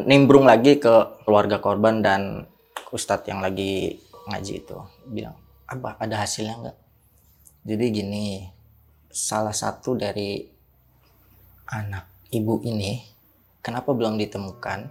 nimbrung 0.02 0.44
lagi 0.50 0.82
ke 0.82 1.22
keluarga 1.22 1.62
korban 1.62 2.02
dan 2.02 2.50
ustadz 2.90 3.30
yang 3.30 3.38
lagi 3.38 4.02
ngaji 4.26 4.66
itu 4.66 4.78
bilang 5.06 5.38
apa 5.70 5.94
ada 6.02 6.22
hasilnya 6.22 6.54
nggak 6.58 6.78
jadi 7.66 7.84
gini 7.90 8.50
salah 9.10 9.54
satu 9.54 9.94
dari 9.94 10.42
anak 11.70 12.06
ibu 12.34 12.62
ini 12.66 13.02
kenapa 13.62 13.94
belum 13.94 14.18
ditemukan 14.18 14.86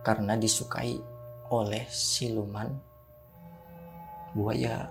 karena 0.00 0.36
disukai 0.36 1.00
oleh 1.52 1.84
siluman 1.90 2.70
buaya. 4.32 4.88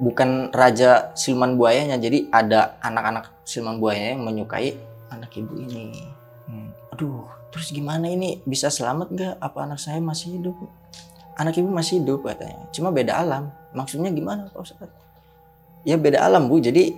Bukan 0.00 0.48
raja 0.56 1.12
siluman 1.12 1.60
buayanya, 1.60 2.00
jadi 2.00 2.32
ada 2.32 2.80
anak-anak 2.80 3.44
siluman 3.44 3.76
buaya 3.76 4.16
yang 4.16 4.24
menyukai 4.24 4.74
anak 5.12 5.30
ibu 5.36 5.60
ini. 5.60 5.92
Aduh, 7.00 7.24
terus 7.48 7.72
gimana 7.72 8.12
ini 8.12 8.44
bisa 8.44 8.68
selamat 8.68 9.08
gak? 9.16 9.34
Apa 9.40 9.64
anak 9.64 9.80
saya 9.80 10.04
masih 10.04 10.36
hidup? 10.36 10.52
Anak 11.40 11.56
ibu 11.56 11.72
masih 11.72 12.04
hidup 12.04 12.28
katanya, 12.28 12.68
cuma 12.76 12.92
beda 12.92 13.16
alam. 13.16 13.48
Maksudnya 13.72 14.12
gimana 14.12 14.52
Pak 14.52 14.60
Ustadz? 14.60 14.92
Ya 15.88 15.96
beda 15.96 16.20
alam 16.20 16.52
Bu, 16.52 16.60
jadi 16.60 16.92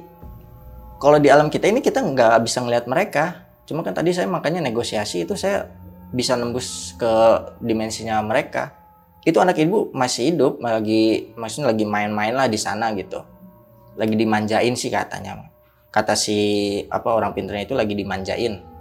kalau 0.98 1.22
di 1.22 1.30
alam 1.30 1.46
kita 1.46 1.70
ini 1.70 1.78
kita 1.78 2.02
nggak 2.02 2.42
bisa 2.42 2.58
ngelihat 2.66 2.90
mereka. 2.90 3.46
Cuma 3.62 3.86
kan 3.86 3.94
tadi 3.94 4.10
saya 4.10 4.26
makanya 4.26 4.58
negosiasi 4.58 5.22
itu 5.22 5.38
saya 5.38 5.70
bisa 6.10 6.34
nembus 6.34 6.98
ke 6.98 7.14
dimensinya 7.62 8.18
mereka 8.26 8.74
itu 9.22 9.38
anak 9.38 9.54
ibu 9.62 9.94
masih 9.94 10.34
hidup 10.34 10.58
lagi 10.58 11.30
maksudnya 11.38 11.70
lagi 11.70 11.86
main-main 11.86 12.34
lah 12.34 12.50
di 12.50 12.58
sana 12.58 12.90
gitu 12.98 13.22
lagi 13.94 14.18
dimanjain 14.18 14.74
sih 14.74 14.90
katanya 14.90 15.46
kata 15.94 16.18
si 16.18 16.36
apa 16.90 17.06
orang 17.06 17.32
pinternya 17.32 17.64
itu 17.64 17.72
lagi 17.78 17.94
dimanjain 17.96 18.71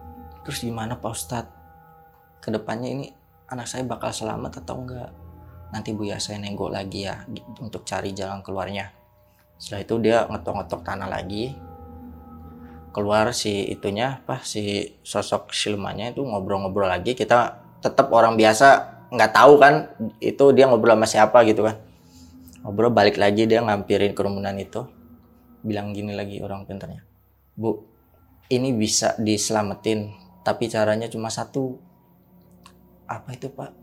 terus 0.44 0.62
gimana 0.62 0.98
pak 0.98 1.12
ustadz? 1.12 1.54
Ke 2.42 2.50
depannya 2.50 2.90
ini 2.90 3.08
anak 3.50 3.70
saya 3.70 3.86
bakal 3.86 4.10
selamat 4.10 4.66
atau 4.66 4.82
enggak? 4.82 5.10
Nanti 5.72 5.94
bu 5.96 6.10
ya 6.10 6.18
saya 6.18 6.42
nenggok 6.42 6.72
lagi 6.74 7.08
ya 7.08 7.24
untuk 7.62 7.86
cari 7.86 8.12
jalan 8.12 8.42
keluarnya. 8.42 8.92
Setelah 9.62 9.82
itu 9.86 9.96
dia 10.02 10.18
ngetok-ngetok 10.26 10.82
tanah 10.82 11.08
lagi. 11.08 11.54
Keluar 12.92 13.32
si 13.32 13.72
itunya 13.72 14.20
apa 14.20 14.44
si 14.44 14.84
sosok 15.06 15.56
silumannya 15.56 16.12
itu 16.12 16.26
ngobrol-ngobrol 16.26 16.90
lagi. 16.90 17.16
Kita 17.16 17.62
tetap 17.80 18.12
orang 18.12 18.36
biasa 18.36 18.68
nggak 19.12 19.32
tahu 19.32 19.54
kan 19.62 19.74
itu 20.20 20.46
dia 20.52 20.68
ngobrol 20.68 20.98
sama 20.98 21.08
siapa 21.08 21.46
gitu 21.48 21.64
kan. 21.64 21.80
Ngobrol 22.68 22.92
balik 22.92 23.16
lagi 23.16 23.48
dia 23.48 23.64
ngampirin 23.64 24.12
kerumunan 24.12 24.58
itu. 24.60 24.84
Bilang 25.62 25.94
gini 25.96 26.18
lagi 26.18 26.42
orang 26.42 26.66
pintarnya 26.66 27.12
bu 27.56 27.84
ini 28.52 28.74
bisa 28.76 29.16
diselamatin 29.20 30.12
tapi 30.42 30.70
caranya 30.70 31.08
cuma 31.08 31.30
satu. 31.30 31.78
Apa 33.10 33.36
itu 33.36 33.52
pak? 33.52 33.76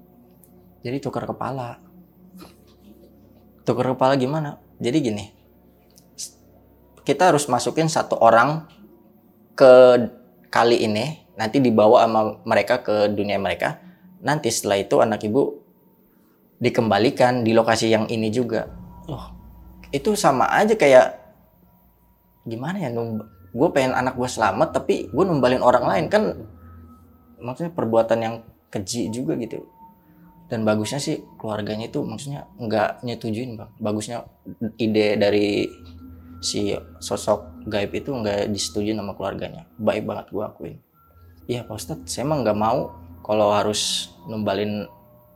Jadi 0.82 0.98
tukar 1.02 1.28
kepala. 1.28 1.78
Tukar 3.66 3.92
kepala 3.92 4.16
gimana? 4.16 4.62
Jadi 4.78 4.98
gini 5.02 5.26
kita 7.08 7.32
harus 7.32 7.48
masukin 7.48 7.88
satu 7.88 8.20
orang 8.20 8.68
ke 9.56 9.96
kali 10.52 10.84
ini 10.84 11.24
nanti 11.40 11.56
dibawa 11.56 12.04
sama 12.04 12.36
mereka 12.44 12.84
ke 12.84 13.08
dunia 13.08 13.40
mereka. 13.40 13.80
Nanti 14.20 14.52
setelah 14.52 14.76
itu 14.76 15.00
anak 15.00 15.24
ibu 15.24 15.56
dikembalikan 16.60 17.48
di 17.48 17.56
lokasi 17.56 17.88
yang 17.88 18.04
ini 18.12 18.28
juga. 18.28 18.68
Loh 19.08 19.38
itu 19.88 20.12
sama 20.12 20.48
aja 20.52 20.76
kayak 20.76 21.16
gimana 22.44 22.80
ya 22.80 22.90
gue 23.52 23.68
pengen 23.72 23.96
anak 23.96 24.14
gue 24.16 24.28
selamat 24.28 24.68
tapi 24.82 25.08
gue 25.08 25.24
numbalin 25.24 25.62
orang 25.64 25.84
lain. 25.86 26.04
Kan 26.12 26.22
maksudnya 27.38 27.72
perbuatan 27.72 28.18
yang 28.20 28.34
keji 28.68 29.08
juga 29.12 29.36
gitu. 29.40 29.64
Dan 30.48 30.64
bagusnya 30.64 30.96
sih 30.96 31.20
keluarganya 31.36 31.92
itu 31.92 32.00
maksudnya 32.00 32.48
nggak 32.56 33.04
nyetujuin 33.04 33.56
bang. 33.56 33.70
Bagusnya 33.80 34.24
ide 34.80 35.20
dari 35.20 35.68
si 36.40 36.72
sosok 37.02 37.68
gaib 37.68 37.92
itu 37.92 38.14
nggak 38.14 38.48
disetujui 38.48 38.96
sama 38.96 39.12
keluarganya. 39.12 39.68
Baik 39.76 40.08
banget 40.08 40.32
gue 40.32 40.44
akuin. 40.44 40.78
Iya 41.48 41.64
pak 41.64 41.76
Ustadz 41.76 42.08
saya 42.08 42.28
emang 42.28 42.44
nggak 42.44 42.58
mau 42.58 42.92
kalau 43.24 43.52
harus 43.52 44.12
numbalin 44.24 44.88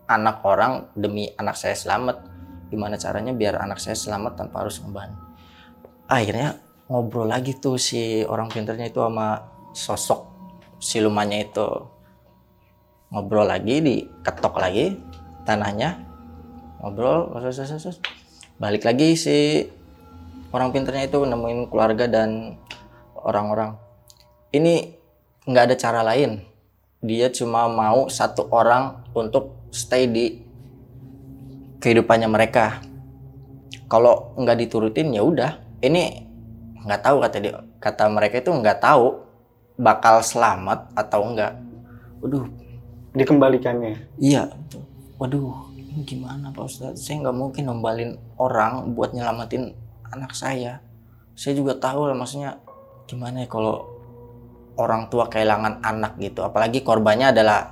anak 0.09 0.45
orang 0.45 0.89
demi 0.97 1.29
anak 1.37 1.57
saya 1.61 1.77
selamat. 1.77 2.25
Gimana 2.73 2.97
caranya 2.97 3.37
biar 3.37 3.61
anak 3.61 3.81
saya 3.81 3.93
selamat 3.93 4.33
tanpa 4.41 4.65
harus 4.65 4.81
ngeban 4.81 5.33
akhirnya 6.13 6.61
ngobrol 6.91 7.31
lagi 7.31 7.55
tuh 7.59 7.79
si 7.79 8.27
orang 8.27 8.51
pinternya 8.51 8.91
itu 8.91 8.99
sama 8.99 9.43
sosok 9.73 10.21
silumannya 10.83 11.47
itu. 11.47 11.69
Ngobrol 13.13 13.47
lagi 13.47 13.79
diketok 13.79 14.59
lagi 14.59 14.99
tanahnya. 15.47 16.03
Ngobrol 16.83 17.31
balik 18.59 18.83
lagi 18.87 19.15
si 19.15 19.67
orang 20.51 20.71
pinternya 20.75 21.07
itu 21.07 21.23
nemuin 21.23 21.71
keluarga 21.71 22.11
dan 22.11 22.59
orang-orang. 23.23 23.79
Ini 24.53 24.75
nggak 25.47 25.65
ada 25.71 25.77
cara 25.79 26.01
lain. 26.03 26.43
Dia 27.03 27.31
cuma 27.35 27.67
mau 27.67 28.07
satu 28.07 28.47
orang 28.51 29.07
untuk 29.15 29.71
stay 29.75 30.07
di 30.07 30.27
kehidupannya 31.83 32.29
mereka. 32.31 32.79
Kalau 33.91 34.37
nggak 34.39 34.59
diturutin 34.67 35.11
ya 35.11 35.23
udah. 35.27 35.59
Ini 35.83 36.32
nggak 36.83 37.03
tahu 37.03 37.17
kata 37.23 37.37
dia 37.39 37.59
kata 37.79 38.11
mereka 38.11 38.43
itu 38.43 38.51
nggak 38.51 38.79
tahu 38.83 39.23
bakal 39.79 40.21
selamat 40.21 40.91
atau 40.95 41.21
enggak 41.27 41.55
waduh 42.23 42.47
dikembalikannya. 43.13 44.09
Iya. 44.17 44.49
Waduh, 45.21 45.71
ini 45.77 46.03
gimana 46.03 46.51
Pak 46.51 46.65
Ustadz? 46.67 46.99
Saya 46.99 47.23
nggak 47.29 47.37
mungkin 47.37 47.63
nembalin 47.69 48.17
orang 48.41 48.97
buat 48.97 49.13
nyelamatin 49.13 49.77
anak 50.11 50.33
saya. 50.35 50.81
Saya 51.37 51.57
juga 51.57 51.77
tahu 51.79 52.09
lah 52.11 52.17
maksudnya 52.17 52.59
gimana 53.07 53.45
ya 53.45 53.49
kalau 53.49 53.87
orang 54.77 55.13
tua 55.13 55.29
kehilangan 55.29 55.85
anak 55.85 56.19
gitu. 56.19 56.43
Apalagi 56.43 56.81
korbannya 56.81 57.31
adalah 57.31 57.71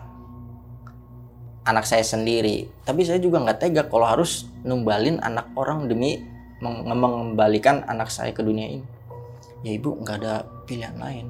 anak 1.65 1.89
saya 1.89 2.05
sendiri. 2.05 2.69
Tapi 2.85 3.03
saya 3.03 3.19
juga 3.19 3.41
nggak 3.43 3.59
tega 3.59 3.83
kalau 3.89 4.07
harus 4.07 4.47
numbalin 4.63 5.19
anak 5.25 5.51
orang 5.57 5.89
demi 5.89 6.21
mengembalikan 6.61 7.81
anak 7.89 8.13
saya 8.13 8.37
ke 8.37 8.45
dunia 8.45 8.69
ini. 8.69 8.87
Ya 9.61 9.77
ibu 9.77 9.97
nggak 10.01 10.17
ada 10.25 10.45
pilihan 10.65 10.97
lain. 10.97 11.27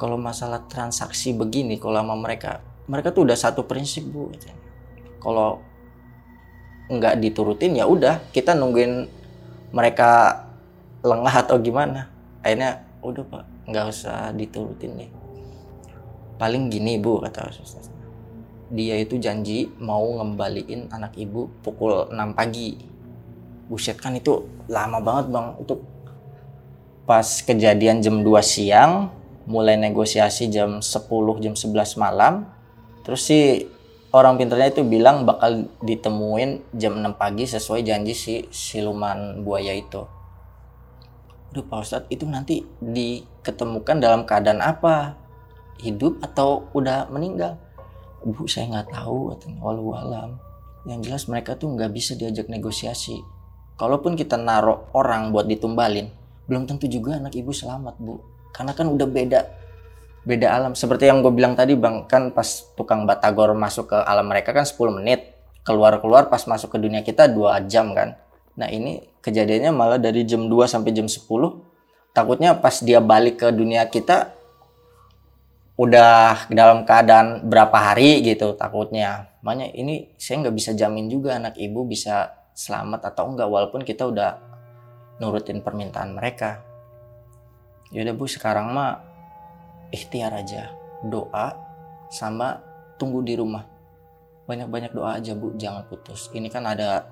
Kalau 0.00 0.16
masalah 0.18 0.64
transaksi 0.66 1.36
begini, 1.36 1.78
kalau 1.78 2.00
sama 2.00 2.16
mereka 2.16 2.64
mereka 2.90 3.14
tuh 3.14 3.28
udah 3.28 3.38
satu 3.38 3.62
prinsip 3.62 4.02
bu 4.10 4.34
kalau 5.22 5.62
nggak 6.90 7.22
diturutin 7.22 7.78
ya 7.78 7.86
udah 7.86 8.18
kita 8.34 8.58
nungguin 8.58 9.06
mereka 9.70 10.42
lengah 11.06 11.34
atau 11.46 11.56
gimana. 11.62 12.10
Akhirnya 12.42 12.82
udah 13.04 13.22
pak 13.22 13.44
nggak 13.70 13.84
usah 13.86 14.34
diturutin 14.34 14.98
deh 14.98 15.10
paling 16.42 16.66
gini 16.66 16.98
bu 16.98 17.22
kata 17.22 17.54
Ustaz. 17.54 17.86
Dia 18.72 18.98
itu 18.98 19.14
janji 19.22 19.70
mau 19.78 20.02
ngembaliin 20.18 20.90
anak 20.90 21.14
ibu 21.14 21.46
pukul 21.62 22.10
6 22.10 22.34
pagi. 22.34 22.82
Buset 23.70 23.94
kan 23.94 24.18
itu 24.18 24.42
lama 24.66 24.98
banget 24.98 25.30
bang 25.30 25.46
itu 25.62 25.74
pas 27.12 27.44
kejadian 27.44 28.00
jam 28.00 28.24
2 28.24 28.32
siang 28.40 29.12
mulai 29.44 29.76
negosiasi 29.76 30.48
jam 30.48 30.80
10 30.80 31.44
jam 31.44 31.52
11 31.52 32.00
malam 32.00 32.48
Terus 33.02 33.20
si 33.26 33.66
orang 34.14 34.38
pinternya 34.38 34.70
itu 34.70 34.86
bilang 34.86 35.26
bakal 35.26 35.66
ditemuin 35.82 36.78
jam 36.78 37.02
6 37.02 37.18
pagi 37.18 37.44
sesuai 37.50 37.82
janji 37.82 38.14
si 38.14 38.34
siluman 38.54 39.42
buaya 39.42 39.74
itu. 39.74 40.06
Aduh 41.52 41.66
Pak 41.66 41.78
Ustadz 41.84 42.08
itu 42.08 42.24
nanti 42.24 42.64
diketemukan 42.80 43.98
dalam 43.98 44.24
keadaan 44.24 44.62
apa? 44.62 45.18
Hidup 45.82 46.22
atau 46.22 46.70
udah 46.72 47.10
meninggal? 47.10 47.58
Bu 48.22 48.46
saya 48.46 48.70
nggak 48.70 48.94
tahu 48.94 49.34
walau 49.58 49.98
alam. 49.98 50.38
Yang 50.86 51.10
jelas 51.10 51.24
mereka 51.26 51.58
tuh 51.58 51.74
nggak 51.74 51.90
bisa 51.90 52.14
diajak 52.14 52.46
negosiasi. 52.46 53.18
Kalaupun 53.74 54.14
kita 54.14 54.38
naruh 54.38 54.86
orang 54.94 55.34
buat 55.34 55.50
ditumbalin, 55.50 56.06
belum 56.52 56.68
tentu 56.68 56.84
juga 56.84 57.16
anak 57.16 57.32
ibu 57.32 57.48
selamat 57.48 57.96
bu. 57.96 58.20
Karena 58.52 58.76
kan 58.76 58.84
udah 58.92 59.08
beda 59.08 59.40
beda 60.28 60.52
alam. 60.52 60.76
Seperti 60.76 61.08
yang 61.08 61.24
gue 61.24 61.32
bilang 61.32 61.56
tadi 61.56 61.72
bang 61.72 62.04
kan 62.04 62.28
pas 62.28 62.68
tukang 62.76 63.08
batagor 63.08 63.56
masuk 63.56 63.88
ke 63.88 63.96
alam 63.96 64.28
mereka 64.28 64.52
kan 64.52 64.68
10 64.68 65.00
menit. 65.00 65.32
Keluar 65.64 65.96
keluar 66.04 66.28
pas 66.28 66.44
masuk 66.44 66.76
ke 66.76 66.78
dunia 66.78 67.00
kita 67.00 67.24
dua 67.24 67.56
jam 67.64 67.96
kan. 67.96 68.20
Nah 68.60 68.68
ini 68.68 69.00
kejadiannya 69.24 69.72
malah 69.72 69.96
dari 69.96 70.28
jam 70.28 70.44
2 70.44 70.68
sampai 70.68 70.92
jam 70.92 71.08
10 71.08 71.24
takutnya 72.12 72.52
pas 72.52 72.76
dia 72.84 73.00
balik 73.00 73.40
ke 73.40 73.48
dunia 73.48 73.88
kita 73.88 74.36
udah 75.80 76.52
dalam 76.52 76.84
keadaan 76.84 77.48
berapa 77.48 77.72
hari 77.72 78.20
gitu 78.20 78.52
takutnya. 78.60 79.32
Makanya 79.40 79.72
ini 79.72 80.12
saya 80.20 80.44
nggak 80.44 80.56
bisa 80.60 80.76
jamin 80.76 81.08
juga 81.08 81.40
anak 81.40 81.56
ibu 81.56 81.88
bisa 81.88 82.36
selamat 82.52 83.08
atau 83.08 83.32
enggak 83.32 83.48
walaupun 83.48 83.80
kita 83.80 84.04
udah 84.04 84.51
nurutin 85.22 85.62
permintaan 85.62 86.18
mereka. 86.18 86.66
Yaudah 87.94 88.18
bu 88.18 88.26
sekarang 88.26 88.74
mah 88.74 88.98
ikhtiar 89.94 90.34
aja. 90.34 90.74
Doa 91.06 91.54
sama 92.10 92.58
tunggu 92.98 93.22
di 93.22 93.38
rumah. 93.38 93.62
Banyak-banyak 94.50 94.90
doa 94.90 95.22
aja 95.22 95.38
bu. 95.38 95.54
Jangan 95.54 95.86
putus. 95.86 96.26
Ini 96.34 96.50
kan 96.50 96.66
ada 96.66 97.06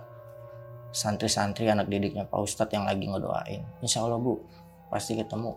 santri-santri 0.90 1.70
anak 1.70 1.86
didiknya 1.86 2.26
Pak 2.26 2.42
Ustadz 2.42 2.74
yang 2.74 2.82
lagi 2.82 3.06
ngedoain. 3.06 3.62
Insya 3.78 4.02
Allah 4.02 4.18
bu. 4.18 4.42
Pasti 4.90 5.14
ketemu. 5.14 5.54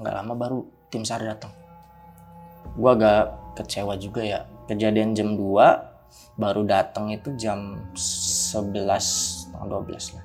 Nggak 0.00 0.14
lama 0.16 0.32
baru 0.32 0.58
tim 0.88 1.04
SAR 1.04 1.20
datang 1.20 1.69
gue 2.80 2.90
agak 2.96 3.22
kecewa 3.60 3.94
juga 4.00 4.24
ya. 4.24 4.40
Kejadian 4.64 5.12
jam 5.12 5.36
2 5.36 6.40
baru 6.40 6.64
datang 6.64 7.12
itu 7.12 7.36
jam 7.36 7.76
11 7.92 9.52
tanggal 9.52 9.84
12 9.84 10.16
lah. 10.16 10.24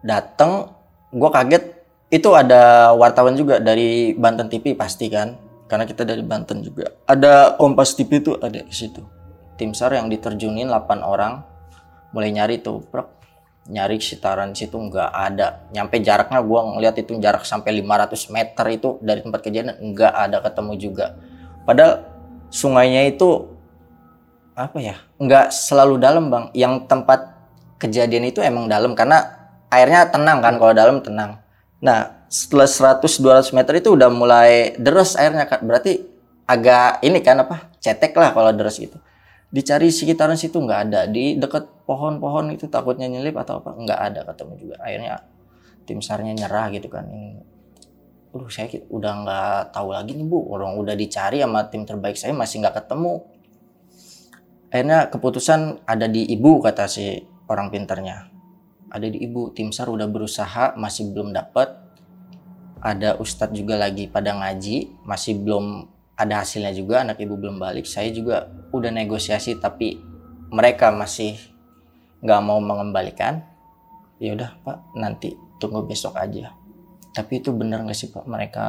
Datang 0.00 0.72
gue 1.12 1.30
kaget. 1.30 1.64
Itu 2.08 2.30
ada 2.32 2.94
wartawan 2.94 3.34
juga 3.34 3.58
dari 3.58 4.14
Banten 4.14 4.46
TV 4.48 4.72
pasti 4.78 5.10
kan? 5.12 5.36
Karena 5.66 5.84
kita 5.84 6.06
dari 6.06 6.22
Banten 6.22 6.62
juga. 6.62 6.88
Ada 7.04 7.58
Kompas 7.58 7.98
TV 7.98 8.22
itu 8.22 8.38
ada 8.38 8.62
di 8.62 8.74
situ. 8.74 9.02
Tim 9.58 9.74
SAR 9.74 9.98
yang 9.98 10.08
diterjunin 10.08 10.70
8 10.70 11.02
orang 11.02 11.42
mulai 12.14 12.30
nyari 12.30 12.62
tuh 12.62 12.82
bro 12.86 13.10
nyari 13.64 13.98
sekitaran 13.98 14.54
situ 14.54 14.76
nggak 14.76 15.10
ada. 15.10 15.66
Nyampe 15.72 15.98
jaraknya 16.04 16.38
gue 16.44 16.60
ngeliat 16.78 16.94
itu 17.00 17.16
jarak 17.18 17.42
sampai 17.48 17.80
500 17.82 18.30
meter 18.30 18.66
itu 18.70 18.88
dari 19.02 19.20
tempat 19.24 19.40
kejadian 19.40 19.74
nggak 19.80 20.12
ada 20.14 20.38
ketemu 20.44 20.72
juga 20.78 21.06
padahal 21.64 22.04
sungainya 22.52 23.10
itu 23.10 23.50
apa 24.54 24.78
ya 24.78 24.96
nggak 25.18 25.50
selalu 25.50 25.98
dalam 25.98 26.30
bang. 26.30 26.48
Yang 26.54 26.86
tempat 26.86 27.34
kejadian 27.82 28.30
itu 28.30 28.40
emang 28.40 28.70
dalam 28.70 28.94
karena 28.94 29.24
airnya 29.68 30.06
tenang 30.08 30.38
kan 30.38 30.54
kalau 30.56 30.72
dalam 30.72 31.02
tenang. 31.02 31.42
Nah 31.82 32.24
setelah 32.30 32.66
100-200 32.66 33.50
meter 33.54 33.74
itu 33.78 33.94
udah 33.94 34.08
mulai 34.10 34.74
deras 34.78 35.18
airnya 35.18 35.46
kan 35.46 35.62
berarti 35.66 36.06
agak 36.44 37.02
ini 37.02 37.18
kan 37.24 37.42
apa 37.42 37.74
cetek 37.82 38.14
lah 38.14 38.30
kalau 38.30 38.54
deras 38.54 38.78
gitu. 38.78 38.96
Dicari 39.54 39.90
sekitaran 39.90 40.34
situ 40.34 40.58
nggak 40.58 40.80
ada. 40.90 41.00
Di 41.06 41.38
dekat 41.38 41.86
pohon-pohon 41.86 42.54
itu 42.54 42.66
takutnya 42.66 43.06
nyelip 43.06 43.38
atau 43.38 43.62
apa 43.62 43.70
nggak 43.74 44.00
ada. 44.00 44.20
Ketemu 44.26 44.52
juga 44.58 44.76
akhirnya 44.82 45.22
tim 45.86 46.00
sarnya 46.02 46.34
nyerah 46.34 46.74
gitu 46.74 46.90
kan. 46.90 47.06
ini 47.06 47.53
Aduh 48.34 48.50
saya 48.50 48.66
udah 48.90 49.12
nggak 49.22 49.58
tahu 49.70 49.94
lagi 49.94 50.18
nih 50.18 50.26
bu. 50.26 50.50
Orang 50.50 50.74
udah 50.74 50.98
dicari 50.98 51.38
sama 51.38 51.70
tim 51.70 51.86
terbaik 51.86 52.18
saya 52.18 52.34
masih 52.34 52.66
nggak 52.66 52.82
ketemu. 52.82 53.22
Akhirnya 54.74 55.06
keputusan 55.06 55.86
ada 55.86 56.10
di 56.10 56.26
ibu 56.34 56.58
kata 56.58 56.90
si 56.90 57.22
orang 57.46 57.70
pinternya 57.70 58.34
ada 58.94 59.10
di 59.10 59.18
ibu 59.26 59.50
tim 59.50 59.74
sar 59.74 59.90
udah 59.90 60.06
berusaha 60.06 60.78
masih 60.78 61.10
belum 61.10 61.34
dapat 61.34 61.66
ada 62.78 63.18
ustadz 63.18 63.58
juga 63.58 63.74
lagi 63.74 64.06
pada 64.06 64.30
ngaji 64.38 65.02
masih 65.02 65.42
belum 65.42 65.90
ada 66.14 66.46
hasilnya 66.46 66.70
juga 66.70 67.02
anak 67.02 67.18
ibu 67.18 67.34
belum 67.34 67.58
balik. 67.58 67.90
Saya 67.90 68.14
juga 68.14 68.46
udah 68.70 68.94
negosiasi 68.94 69.58
tapi 69.58 69.98
mereka 70.54 70.94
masih 70.94 71.34
nggak 72.22 72.40
mau 72.46 72.62
mengembalikan. 72.62 73.42
Ya 74.22 74.38
udah 74.38 74.54
pak 74.62 74.78
nanti 74.94 75.34
tunggu 75.58 75.82
besok 75.82 76.14
aja 76.14 76.54
tapi 77.14 77.38
itu 77.38 77.54
benar 77.54 77.86
nggak 77.86 77.94
sih 77.94 78.10
pak? 78.10 78.26
Mereka 78.26 78.66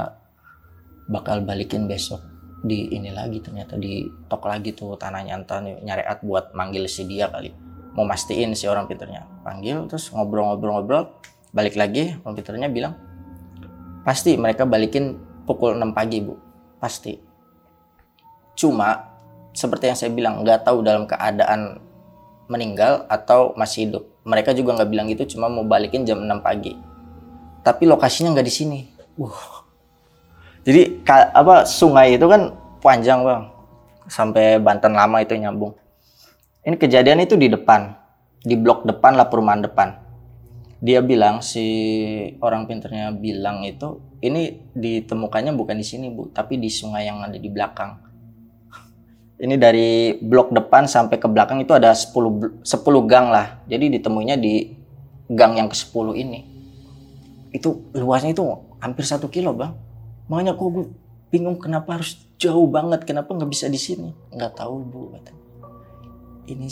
bakal 1.10 1.42
balikin 1.42 1.90
besok 1.90 2.22
di 2.62 2.94
ini 2.94 3.10
lagi 3.10 3.42
ternyata 3.42 3.78
di 3.78 4.06
tok 4.30 4.46
lagi 4.46 4.74
tuh 4.74 4.98
tanahnya 4.98 5.38
entah 5.38 5.62
nyariat 5.62 6.22
buat 6.22 6.54
manggil 6.54 6.86
si 6.86 7.10
dia 7.10 7.26
kali. 7.34 7.50
Mau 7.98 8.06
mastiin 8.06 8.54
si 8.54 8.70
orang 8.70 8.86
pinternya. 8.86 9.26
Panggil 9.42 9.90
terus 9.90 10.14
ngobrol-ngobrol-ngobrol 10.14 11.10
balik 11.58 11.74
lagi 11.74 12.14
orang 12.22 12.36
pinternya 12.38 12.70
bilang 12.70 12.94
pasti 14.06 14.38
mereka 14.38 14.70
balikin 14.70 15.18
pukul 15.50 15.74
6 15.74 15.98
pagi 15.98 16.22
bu. 16.22 16.38
Pasti. 16.78 17.18
Cuma 18.54 19.10
seperti 19.58 19.90
yang 19.90 19.98
saya 19.98 20.12
bilang 20.14 20.46
nggak 20.46 20.70
tahu 20.70 20.86
dalam 20.86 21.10
keadaan 21.10 21.82
meninggal 22.46 23.10
atau 23.10 23.58
masih 23.58 23.90
hidup. 23.90 24.04
Mereka 24.22 24.54
juga 24.54 24.78
nggak 24.78 24.90
bilang 24.90 25.10
gitu 25.10 25.34
cuma 25.34 25.50
mau 25.50 25.66
balikin 25.66 26.06
jam 26.06 26.22
6 26.22 26.46
pagi 26.46 26.95
tapi 27.66 27.90
lokasinya 27.90 28.38
nggak 28.38 28.46
di 28.46 28.54
sini 28.54 28.80
wah 29.18 29.66
jadi 30.62 31.02
apa 31.34 31.66
sungai 31.66 32.14
itu 32.14 32.30
kan 32.30 32.54
panjang 32.86 33.26
bang 33.26 33.50
sampai 34.06 34.62
Banten 34.62 34.94
lama 34.94 35.18
itu 35.26 35.34
nyambung 35.34 35.74
ini 36.66 36.82
kejadian 36.82 37.22
itu 37.22 37.38
di 37.38 37.46
depan, 37.46 37.94
di 38.42 38.58
blok 38.58 38.90
depan 38.90 39.14
lah 39.14 39.30
perumahan 39.30 39.62
depan. 39.70 40.02
Dia 40.82 41.06
bilang 41.06 41.46
si 41.46 41.62
orang 42.42 42.66
pinternya 42.66 43.14
bilang 43.14 43.62
itu 43.62 44.02
ini 44.26 44.74
ditemukannya 44.74 45.54
bukan 45.54 45.78
di 45.78 45.86
sini 45.86 46.10
bu, 46.10 46.34
tapi 46.34 46.58
di 46.58 46.74
sungai 46.74 47.06
yang 47.06 47.22
ada 47.22 47.38
di 47.38 47.50
belakang. 47.54 48.02
Ini 49.38 49.62
dari 49.62 50.18
blok 50.18 50.50
depan 50.58 50.90
sampai 50.90 51.22
ke 51.22 51.30
belakang 51.30 51.62
itu 51.62 51.70
ada 51.70 51.94
10, 51.94 52.66
10 52.66 52.66
gang 53.06 53.30
lah. 53.30 53.62
Jadi 53.70 54.02
ditemuinya 54.02 54.34
di 54.34 54.74
gang 55.30 55.62
yang 55.62 55.70
ke-10 55.70 56.18
ini. 56.18 56.40
Itu 57.56 57.88
luasnya 57.96 58.36
itu 58.36 58.44
hampir 58.84 59.08
satu 59.08 59.32
kilo 59.32 59.56
bang. 59.56 59.72
Makanya 60.28 60.60
kok 60.60 60.68
gue 60.68 60.86
bingung 61.32 61.56
kenapa 61.56 61.96
harus 61.96 62.20
jauh 62.36 62.68
banget, 62.68 63.08
kenapa 63.08 63.32
nggak 63.32 63.48
bisa 63.48 63.72
di 63.72 63.80
sini? 63.80 64.12
Nggak 64.36 64.60
tahu 64.60 64.84
bu 64.84 65.16
ini 66.46 66.70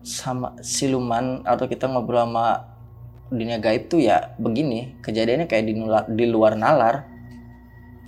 sama 0.00 0.56
siluman 0.64 1.44
atau 1.44 1.68
kita 1.68 1.90
ngobrol 1.90 2.24
sama 2.24 2.64
dunia 3.30 3.62
gaib 3.62 3.86
tuh 3.86 4.02
ya 4.02 4.34
begini 4.40 4.98
kejadiannya 5.04 5.46
kayak 5.46 5.64
di, 5.70 5.74
nular, 5.76 6.04
di 6.08 6.26
luar 6.26 6.58
nalar 6.58 7.06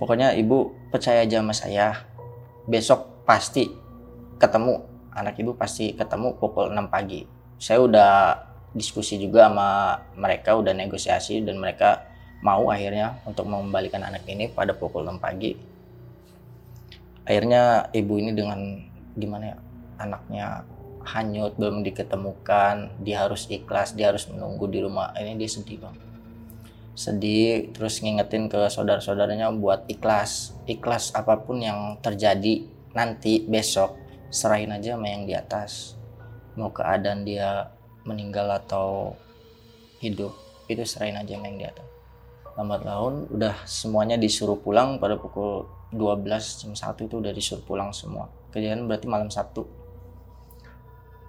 pokoknya 0.01 0.35
ibu 0.35 0.73
percaya 0.91 1.23
aja 1.23 1.39
sama 1.39 1.53
saya 1.55 1.87
besok 2.67 3.23
pasti 3.23 3.71
ketemu 4.41 4.83
anak 5.15 5.39
ibu 5.39 5.55
pasti 5.55 5.95
ketemu 5.95 6.35
pukul 6.41 6.73
6 6.73 6.91
pagi 6.91 7.23
saya 7.55 7.79
udah 7.79 8.11
diskusi 8.73 9.21
juga 9.21 9.47
sama 9.47 10.01
mereka 10.17 10.57
udah 10.57 10.73
negosiasi 10.73 11.45
dan 11.45 11.61
mereka 11.61 12.09
mau 12.43 12.67
akhirnya 12.73 13.21
untuk 13.23 13.47
mengembalikan 13.47 14.03
anak 14.03 14.27
ini 14.27 14.51
pada 14.51 14.75
pukul 14.75 15.07
6 15.07 15.21
pagi. 15.21 15.55
Akhirnya 17.23 17.87
ibu 17.95 18.19
ini 18.19 18.35
dengan 18.35 18.59
gimana 19.15 19.55
ya 19.55 19.57
anaknya 20.01 20.45
hanyut 21.07 21.55
belum 21.55 21.85
diketemukan 21.87 22.99
dia 22.99 23.23
harus 23.23 23.47
ikhlas 23.47 23.95
dia 23.95 24.11
harus 24.11 24.27
menunggu 24.27 24.67
di 24.67 24.83
rumah. 24.83 25.15
Ini 25.15 25.39
dia 25.39 25.47
sedih 25.47 25.79
bang 25.79 25.95
sedih 26.93 27.73
terus 27.73 28.05
ngingetin 28.05 28.45
ke 28.45 28.69
saudara-saudaranya 28.69 29.49
buat 29.57 29.89
ikhlas 29.89 30.53
ikhlas 30.69 31.09
apa 31.17 31.41
pun 31.41 31.57
yang 31.57 31.97
terjadi 32.05 32.69
nanti 32.93 33.41
besok 33.49 33.97
serahin 34.29 34.73
aja 34.73 34.93
sama 34.93 35.09
yang 35.09 35.25
di 35.25 35.33
atas. 35.33 35.97
Mau 36.53 36.69
keadaan 36.69 37.25
dia 37.25 37.73
meninggal 38.03 38.47
atau 38.51 39.15
hidup 40.03 40.35
itu 40.67 40.83
serahin 40.83 41.19
aja 41.19 41.39
yang 41.39 41.55
di 41.55 41.65
atas. 41.67 41.87
Lambat 42.53 42.85
laun 42.85 43.25
udah 43.33 43.65
semuanya 43.65 44.19
disuruh 44.19 44.59
pulang 44.59 45.01
pada 45.01 45.17
pukul 45.17 45.65
12 45.89 46.61
jam 46.61 46.71
1 46.75 47.07
itu 47.09 47.15
udah 47.17 47.33
disuruh 47.33 47.63
pulang 47.65 47.89
semua. 47.89 48.29
Kejadian 48.53 48.85
berarti 48.85 49.07
malam 49.09 49.31
Sabtu. 49.31 49.65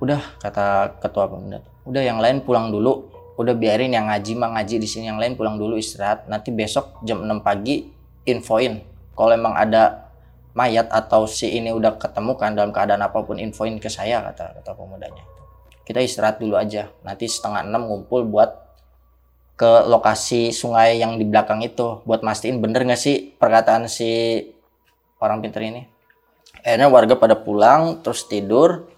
Udah 0.02 0.20
kata 0.42 1.00
ketua 1.00 1.30
pemuda 1.30 1.64
udah 1.84 2.02
yang 2.02 2.18
lain 2.20 2.44
pulang 2.44 2.72
dulu. 2.72 3.08
Udah 3.34 3.50
biarin 3.50 3.90
yang 3.90 4.06
ngaji 4.06 4.38
mah 4.38 4.54
ngaji 4.54 4.78
di 4.78 4.87
sini 4.87 5.10
yang 5.10 5.18
lain 5.18 5.34
pulang 5.34 5.58
dulu 5.58 5.74
istirahat. 5.74 6.30
Nanti 6.30 6.54
besok 6.54 7.02
jam 7.02 7.24
6 7.24 7.42
pagi 7.42 7.88
infoin. 8.28 8.78
Kalau 9.14 9.32
emang 9.34 9.58
ada 9.58 10.04
mayat 10.54 10.87
atau 10.87 11.26
si 11.26 11.50
ini 11.50 11.74
udah 11.74 11.98
ketemu 11.98 12.32
kan 12.38 12.54
dalam 12.54 12.70
keadaan 12.70 13.02
apa 13.02 13.26
pun 13.26 13.42
infoin 13.42 13.74
ke 13.82 13.90
saya 13.90 14.22
kata 14.22 14.62
kata 14.62 14.70
pemudanya 14.78 15.26
kita 15.85 16.01
istirahat 16.01 16.40
dulu 16.40 16.57
aja 16.57 16.90
nanti 17.05 17.29
setengah 17.29 17.64
enam 17.64 17.88
ngumpul 17.88 18.25
buat 18.27 18.64
ke 19.55 19.87
lokasi 19.87 20.51
sungai 20.51 20.99
yang 20.99 21.14
di 21.14 21.25
belakang 21.29 21.62
itu 21.62 22.03
buat 22.03 22.27
mastiin 22.27 22.59
bener 22.59 22.83
gak 22.83 22.99
sih 22.99 23.37
perkataan 23.38 23.87
si 23.87 24.42
orang 25.23 25.38
pinter 25.38 25.62
ini 25.62 25.87
akhirnya 26.64 26.90
warga 26.90 27.14
pada 27.14 27.38
pulang 27.38 28.03
terus 28.03 28.27
tidur 28.27 28.94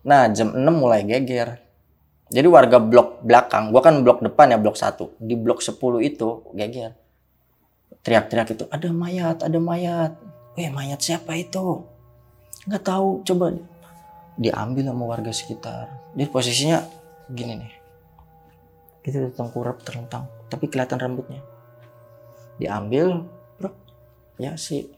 Nah 0.00 0.32
jam 0.32 0.56
6 0.56 0.64
mulai 0.72 1.04
geger. 1.04 1.60
Jadi 2.30 2.46
warga 2.46 2.78
blok 2.78 3.26
belakang, 3.26 3.74
gua 3.74 3.82
kan 3.82 4.06
blok 4.06 4.22
depan 4.22 4.54
ya 4.54 4.58
blok 4.58 4.78
1. 4.78 5.18
Di 5.18 5.34
blok 5.34 5.60
10 5.60 5.98
itu 6.06 6.46
geger. 6.54 6.94
Teriak-teriak 8.00 8.48
itu, 8.54 8.64
ada 8.70 8.88
mayat, 8.94 9.44
ada 9.44 9.58
mayat. 9.60 10.16
Eh 10.56 10.70
mayat 10.72 11.02
siapa 11.02 11.36
itu? 11.36 11.84
Nggak 12.64 12.84
tahu, 12.86 13.20
coba 13.26 13.52
diambil 14.40 14.88
sama 14.88 15.04
warga 15.04 15.32
sekitar. 15.36 15.92
Jadi 16.16 16.26
posisinya 16.32 16.80
gini 17.28 17.60
nih. 17.60 17.72
Gitu 19.04 19.28
tengkurap 19.36 19.84
terlentang, 19.84 20.24
tapi 20.48 20.72
kelihatan 20.72 20.96
rambutnya. 20.96 21.44
Diambil, 22.56 23.28
bro. 23.60 23.70
Ya 24.40 24.56
sih. 24.56 24.88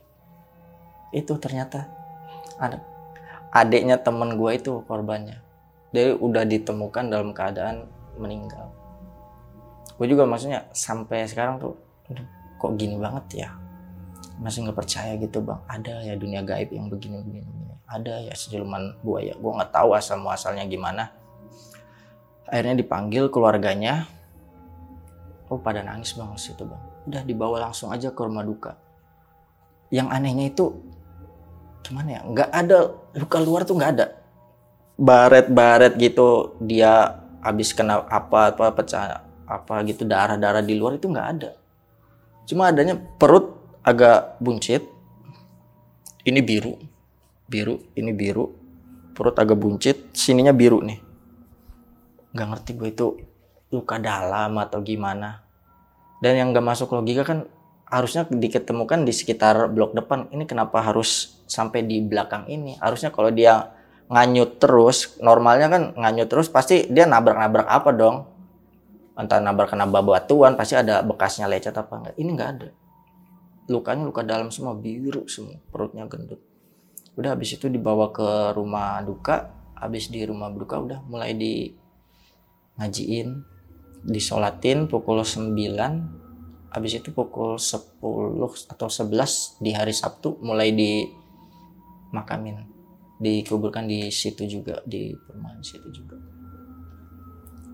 Itu 1.11 1.35
ternyata 1.37 1.91
anak 2.57 2.81
adiknya 3.53 4.01
temen 4.01 4.33
gue 4.33 4.51
itu 4.57 4.81
korbannya 4.89 5.37
dia 5.93 6.17
udah 6.17 6.41
ditemukan 6.41 7.13
dalam 7.13 7.29
keadaan 7.37 7.85
meninggal 8.17 8.73
gue 9.93 10.07
juga 10.09 10.25
maksudnya 10.25 10.65
sampai 10.73 11.29
sekarang 11.29 11.61
tuh 11.61 11.77
kok 12.57 12.73
gini 12.73 12.97
banget 12.97 13.45
ya 13.45 13.49
masih 14.41 14.65
nggak 14.65 14.77
percaya 14.81 15.13
gitu 15.21 15.45
bang 15.45 15.61
ada 15.69 16.01
ya 16.01 16.17
dunia 16.17 16.41
gaib 16.41 16.73
yang 16.73 16.89
begini, 16.89 17.21
begini. 17.21 17.72
Ada 17.93 18.25
ya 18.25 18.33
siluman 18.33 18.97
buaya. 19.05 19.37
Gue 19.37 19.51
nggak 19.53 19.69
tahu 19.69 19.93
asal 19.93 20.17
muasalnya 20.17 20.65
gimana. 20.65 21.13
Akhirnya 22.49 22.81
dipanggil 22.81 23.29
keluarganya. 23.29 24.09
Oh 25.47 25.61
pada 25.61 25.85
nangis 25.85 26.17
bang 26.17 26.33
situ 26.33 26.65
bang. 26.65 26.81
Udah 27.05 27.21
dibawa 27.21 27.69
langsung 27.69 27.93
aja 27.93 28.09
ke 28.09 28.21
rumah 28.25 28.41
duka. 28.41 28.73
Yang 29.93 30.07
anehnya 30.09 30.45
itu 30.49 30.65
gimana 31.85 32.09
ya 32.17 32.21
nggak 32.25 32.49
ada. 32.49 32.79
Luka 33.13 33.37
luar 33.37 33.61
tuh 33.69 33.77
nggak 33.77 33.91
ada. 33.93 34.05
Baret-baret 34.97 35.93
gitu 36.01 36.57
dia 36.57 37.21
habis 37.45 37.73
kena 37.75 38.01
apa 38.09 38.53
apa 38.55 38.73
pecah 38.73 39.21
apa 39.45 39.75
gitu 39.85 40.07
darah-darah 40.07 40.65
di 40.65 40.73
luar 40.73 40.97
itu 40.97 41.05
nggak 41.05 41.27
ada. 41.37 41.51
Cuma 42.49 42.73
adanya 42.73 42.97
perut 42.97 43.53
agak 43.85 44.41
buncit. 44.41 44.81
Ini 46.23 46.39
biru 46.39 46.92
biru 47.53 47.77
ini 47.93 48.09
biru 48.09 48.49
perut 49.13 49.37
agak 49.37 49.61
buncit 49.61 50.09
sininya 50.17 50.49
biru 50.57 50.81
nih 50.81 50.97
nggak 52.33 52.47
ngerti 52.49 52.71
gue 52.73 52.89
itu 52.89 53.07
luka 53.69 54.01
dalam 54.01 54.57
atau 54.57 54.81
gimana 54.81 55.45
dan 56.17 56.33
yang 56.33 56.49
nggak 56.49 56.65
masuk 56.65 56.89
logika 56.97 57.21
kan 57.21 57.45
harusnya 57.93 58.25
diketemukan 58.25 59.05
di 59.05 59.13
sekitar 59.13 59.69
blok 59.69 59.93
depan. 59.93 60.25
Ini 60.33 60.49
kenapa 60.49 60.81
harus 60.81 61.37
sampai 61.45 61.85
di 61.85 62.01
belakang 62.01 62.49
ini? 62.49 62.73
Harusnya 62.81 63.13
kalau 63.13 63.29
dia 63.29 63.69
nganyut 64.09 64.57
terus, 64.57 65.21
normalnya 65.21 65.69
kan 65.69 65.83
nganyut 65.93 66.25
terus 66.25 66.49
pasti 66.49 66.89
dia 66.89 67.05
nabrak-nabrak 67.05 67.69
apa 67.69 67.89
dong? 67.93 68.25
Entah 69.13 69.37
nabrak 69.37 69.69
kena 69.69 69.85
batuan, 69.85 70.57
pasti 70.57 70.73
ada 70.73 71.05
bekasnya 71.05 71.45
lecet 71.45 71.77
apa 71.77 71.93
enggak. 72.01 72.15
Ini 72.17 72.29
enggak 72.33 72.49
ada. 72.57 72.69
Lukanya 73.69 74.03
luka 74.09 74.25
dalam 74.25 74.49
semua, 74.49 74.73
biru 74.73 75.29
semua, 75.29 75.61
perutnya 75.69 76.09
gendut. 76.09 76.41
Udah 77.13 77.37
habis 77.37 77.53
itu 77.53 77.69
dibawa 77.69 78.09
ke 78.09 78.57
rumah 78.57 79.01
duka, 79.05 79.53
habis 79.77 80.09
di 80.09 80.25
rumah 80.25 80.49
duka 80.49 80.81
udah 80.81 80.99
mulai 81.05 81.37
di 81.37 81.69
ngajiin, 82.81 83.45
disolatin 84.03 84.89
pukul 84.89 85.23
9 85.23 85.53
habis 86.73 86.97
itu 86.97 87.13
pukul 87.13 87.61
10 87.61 88.01
atau 88.73 88.87
11 88.89 89.61
di 89.61 89.71
hari 89.77 89.93
Sabtu 89.93 90.41
mulai 90.41 90.73
di 90.73 91.05
makamin 92.09 92.65
dikuburkan 93.21 93.87
di 93.87 94.09
situ 94.09 94.43
juga 94.49 94.81
di 94.83 95.13
perumahan 95.15 95.61
situ 95.63 95.87
juga. 95.93 96.17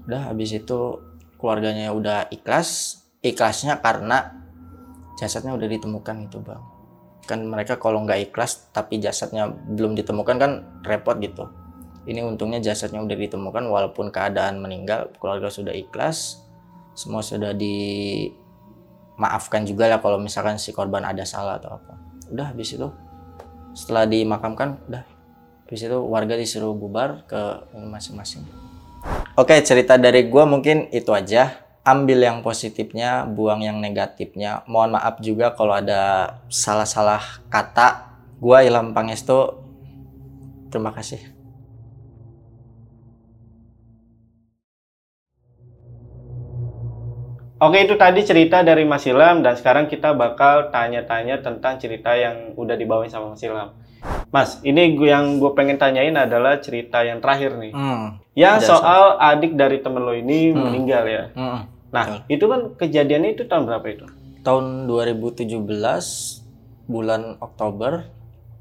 Udah 0.06 0.30
habis 0.30 0.54
itu 0.54 0.80
keluarganya 1.42 1.90
udah 1.96 2.30
ikhlas. 2.30 3.02
Ikhlasnya 3.20 3.84
karena 3.84 4.32
jasadnya 5.20 5.52
udah 5.52 5.68
ditemukan 5.68 6.32
itu 6.32 6.40
bang 6.40 6.79
kan 7.30 7.46
mereka 7.46 7.78
kalau 7.78 8.02
nggak 8.02 8.34
ikhlas 8.34 8.74
tapi 8.74 8.98
jasadnya 8.98 9.46
belum 9.54 9.94
ditemukan 9.94 10.36
kan 10.42 10.52
repot 10.82 11.22
gitu. 11.22 11.46
Ini 12.10 12.26
untungnya 12.26 12.58
jasadnya 12.58 13.06
udah 13.06 13.14
ditemukan 13.14 13.70
walaupun 13.70 14.10
keadaan 14.10 14.58
meninggal 14.58 15.14
keluarga 15.22 15.54
sudah 15.54 15.78
ikhlas 15.78 16.42
semua 16.98 17.22
sudah 17.22 17.54
di 17.54 18.26
maafkan 19.20 19.64
juga 19.64 19.88
lah 19.88 20.02
kalau 20.02 20.18
misalkan 20.18 20.58
si 20.58 20.74
korban 20.74 21.06
ada 21.06 21.22
salah 21.24 21.62
atau 21.62 21.78
apa. 21.78 21.94
Udah 22.34 22.50
habis 22.50 22.74
itu 22.74 22.88
setelah 23.78 24.10
dimakamkan 24.10 24.82
udah. 24.90 25.04
Habis 25.64 25.86
itu 25.86 25.98
warga 26.10 26.34
disuruh 26.34 26.74
bubar 26.74 27.30
ke 27.30 27.40
masing-masing. 27.78 28.42
Oke, 29.38 29.56
cerita 29.62 29.96
dari 30.02 30.26
gua 30.26 30.50
mungkin 30.50 30.90
itu 30.90 31.14
aja. 31.14 31.69
Ambil 31.84 32.22
yang 32.22 32.44
positifnya, 32.46 33.26
buang 33.26 33.64
yang 33.64 33.80
negatifnya. 33.80 34.62
Mohon 34.70 35.00
maaf 35.00 35.16
juga 35.24 35.56
kalau 35.56 35.74
ada 35.74 36.36
salah-salah 36.52 37.44
kata. 37.48 38.20
Gua 38.40 38.64
Ilham 38.64 38.94
Pangestu. 38.96 39.58
Terima 40.70 40.94
kasih. 40.94 41.40
Oke 47.60 47.84
itu 47.84 48.00
tadi 48.00 48.24
cerita 48.24 48.64
dari 48.64 48.88
Mas 48.88 49.04
Ilham 49.04 49.44
dan 49.44 49.60
sekarang 49.60 49.92
kita 49.92 50.16
bakal 50.16 50.72
tanya-tanya 50.72 51.44
tentang 51.44 51.76
cerita 51.76 52.16
yang 52.16 52.56
udah 52.56 52.80
dibawain 52.80 53.12
sama 53.12 53.36
Mas 53.36 53.44
Ilham. 53.44 53.76
Mas, 54.30 54.62
ini 54.62 54.94
gue 54.94 55.10
yang 55.10 55.38
gue 55.38 55.52
pengen 55.52 55.76
tanyain 55.76 56.14
adalah 56.14 56.62
cerita 56.62 57.02
yang 57.02 57.18
terakhir 57.18 57.58
nih. 57.58 57.74
Hmm. 57.74 58.22
Yang 58.34 58.56
Ada, 58.56 58.68
soal 58.68 59.04
adik 59.18 59.54
dari 59.54 59.82
temen 59.82 60.02
lo 60.02 60.14
ini 60.14 60.54
Hmm. 60.54 60.70
meninggal 60.70 61.04
ya. 61.04 61.24
hmm. 61.34 61.60
Nah, 61.90 62.06
itu 62.26 62.46
kan 62.46 62.78
kejadiannya 62.78 63.34
itu 63.34 63.44
tahun 63.44 63.66
berapa 63.66 63.88
itu? 63.90 64.06
Tahun 64.40 64.86
2017 64.86 66.46
bulan 66.86 67.38
Oktober 67.40 68.06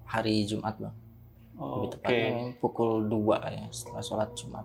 hari 0.05 0.43
Jumat 0.43 0.81
bang. 0.81 0.97
Lebih 1.55 1.77
Oke. 1.83 1.93
tepatnya 1.93 2.33
pukul 2.57 3.05
2 3.05 3.37
ya 3.45 3.65
setelah 3.69 4.01
sholat 4.01 4.31
Jumat. 4.33 4.65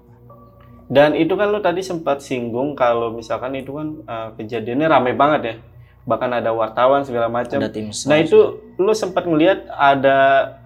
Dan 0.85 1.11
itu 1.13 1.33
kan 1.33 1.49
lo 1.49 1.59
tadi 1.59 1.81
sempat 1.81 2.21
singgung 2.21 2.71
kalau 2.73 3.11
misalkan 3.11 3.51
itu 3.53 3.71
kan 3.73 3.87
eh, 3.99 4.29
kejadiannya 4.37 4.87
rame 4.87 5.11
banget 5.13 5.41
ya. 5.43 5.55
Bahkan 6.03 6.29
ada 6.43 6.51
wartawan 6.51 7.07
segala 7.07 7.31
macam. 7.31 7.63
Nah 7.63 8.17
itu 8.19 8.59
lo 8.75 8.91
sempat 8.91 9.23
ngelihat 9.23 9.71
ada 9.71 10.17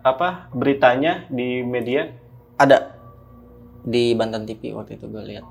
apa 0.01 0.49
beritanya 0.49 1.29
di 1.29 1.61
media 1.61 2.09
ada 2.57 2.97
di 3.85 4.17
Banten 4.17 4.43
TV 4.43 4.73
waktu 4.73 4.97
itu 4.97 5.05
gue 5.07 5.23
lihat. 5.23 5.45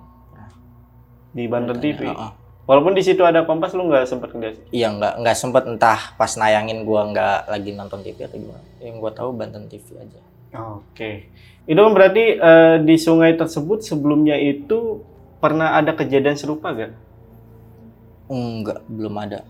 di 1.36 1.44
Banten 1.52 1.76
TV. 1.76 2.00
Heeh. 2.00 2.32
Walaupun 2.66 2.96
di 2.98 3.04
situ 3.04 3.22
ada 3.22 3.46
Kompas 3.46 3.76
lu 3.76 3.86
nggak 3.86 4.10
sempat 4.10 4.32
ngeliat. 4.32 4.56
Iya 4.74 4.90
nggak 4.90 5.22
nggak 5.22 5.36
sempet 5.36 5.68
entah 5.70 6.16
pas 6.18 6.32
nayangin 6.34 6.82
gua 6.82 7.06
nggak 7.12 7.46
lagi 7.46 7.70
nonton 7.76 8.00
TV 8.02 8.24
atau 8.26 8.40
gimana. 8.40 8.64
Yang 8.82 8.96
gua 8.98 9.12
tahu 9.14 9.30
Banten 9.36 9.68
TV 9.70 9.86
aja. 10.00 10.20
Oke. 10.74 11.30
Itu 11.68 11.78
kan 11.78 11.92
berarti 11.94 12.24
eh, 12.40 12.76
di 12.82 12.96
sungai 12.98 13.38
tersebut 13.38 13.86
sebelumnya 13.86 14.34
itu 14.40 15.04
pernah 15.38 15.78
ada 15.78 15.94
kejadian 15.94 16.34
serupa 16.34 16.74
gak? 16.74 16.92
Enggak, 18.26 18.82
belum 18.90 19.14
ada. 19.14 19.46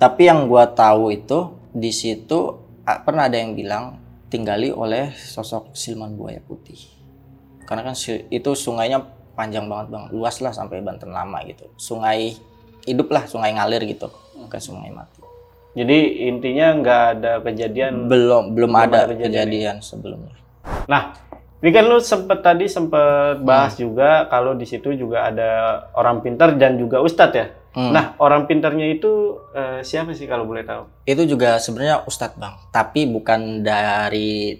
Tapi 0.00 0.32
yang 0.32 0.48
gua 0.48 0.64
tahu 0.64 1.12
itu 1.12 1.52
di 1.76 1.92
situ 1.92 2.56
ah, 2.88 3.04
pernah 3.04 3.28
ada 3.28 3.36
yang 3.36 3.52
bilang 3.52 4.00
tinggali 4.32 4.72
oleh 4.72 5.12
sosok 5.12 5.76
Silman 5.76 6.16
Buaya 6.16 6.40
Putih. 6.40 6.80
Karena 7.68 7.84
kan 7.84 7.94
itu 8.32 8.50
sungainya 8.56 9.04
panjang 9.36 9.68
banget 9.68 9.92
bang, 9.92 10.04
luas 10.10 10.40
lah 10.40 10.56
sampai 10.56 10.80
Banten 10.80 11.12
lama 11.12 11.44
gitu. 11.44 11.68
Sungai 11.76 12.32
hidup 12.88 13.12
lah, 13.12 13.28
sungai 13.28 13.52
ngalir 13.52 13.84
gitu, 13.84 14.08
bukan 14.40 14.60
sungai 14.60 14.88
mati. 14.88 15.20
Jadi 15.76 16.26
intinya 16.26 16.74
nggak 16.80 17.02
ada 17.20 17.32
kejadian. 17.44 18.08
Belum 18.08 18.56
belum 18.56 18.72
belum 18.72 18.72
ada 18.74 19.04
ada 19.04 19.12
kejadian 19.12 19.28
kejadian 19.30 19.76
sebelumnya. 19.84 20.34
Nah, 20.88 21.14
ini 21.60 21.70
kan 21.76 21.84
lu 21.86 22.00
sempet 22.00 22.40
tadi 22.40 22.66
sempet 22.66 23.44
bahas 23.44 23.76
Hmm. 23.76 23.84
juga 23.84 24.26
kalau 24.32 24.56
di 24.56 24.64
situ 24.64 24.96
juga 24.96 25.28
ada 25.28 25.50
orang 25.92 26.24
pintar 26.24 26.56
dan 26.56 26.80
juga 26.80 27.04
ustadz 27.04 27.36
ya. 27.36 27.46
Hmm. 27.70 27.94
Nah, 27.94 28.18
orang 28.18 28.50
pintarnya 28.50 28.82
itu 28.90 29.38
eh, 29.54 29.78
siapa 29.80 30.10
sih 30.10 30.26
kalau 30.26 30.42
boleh 30.42 30.66
tahu? 30.66 30.90
itu 31.06 31.22
juga 31.22 31.54
sebenarnya 31.56 32.02
ustadz 32.02 32.34
bang 32.34 32.58
tapi 32.70 33.06
bukan 33.06 33.62
dari 33.62 34.58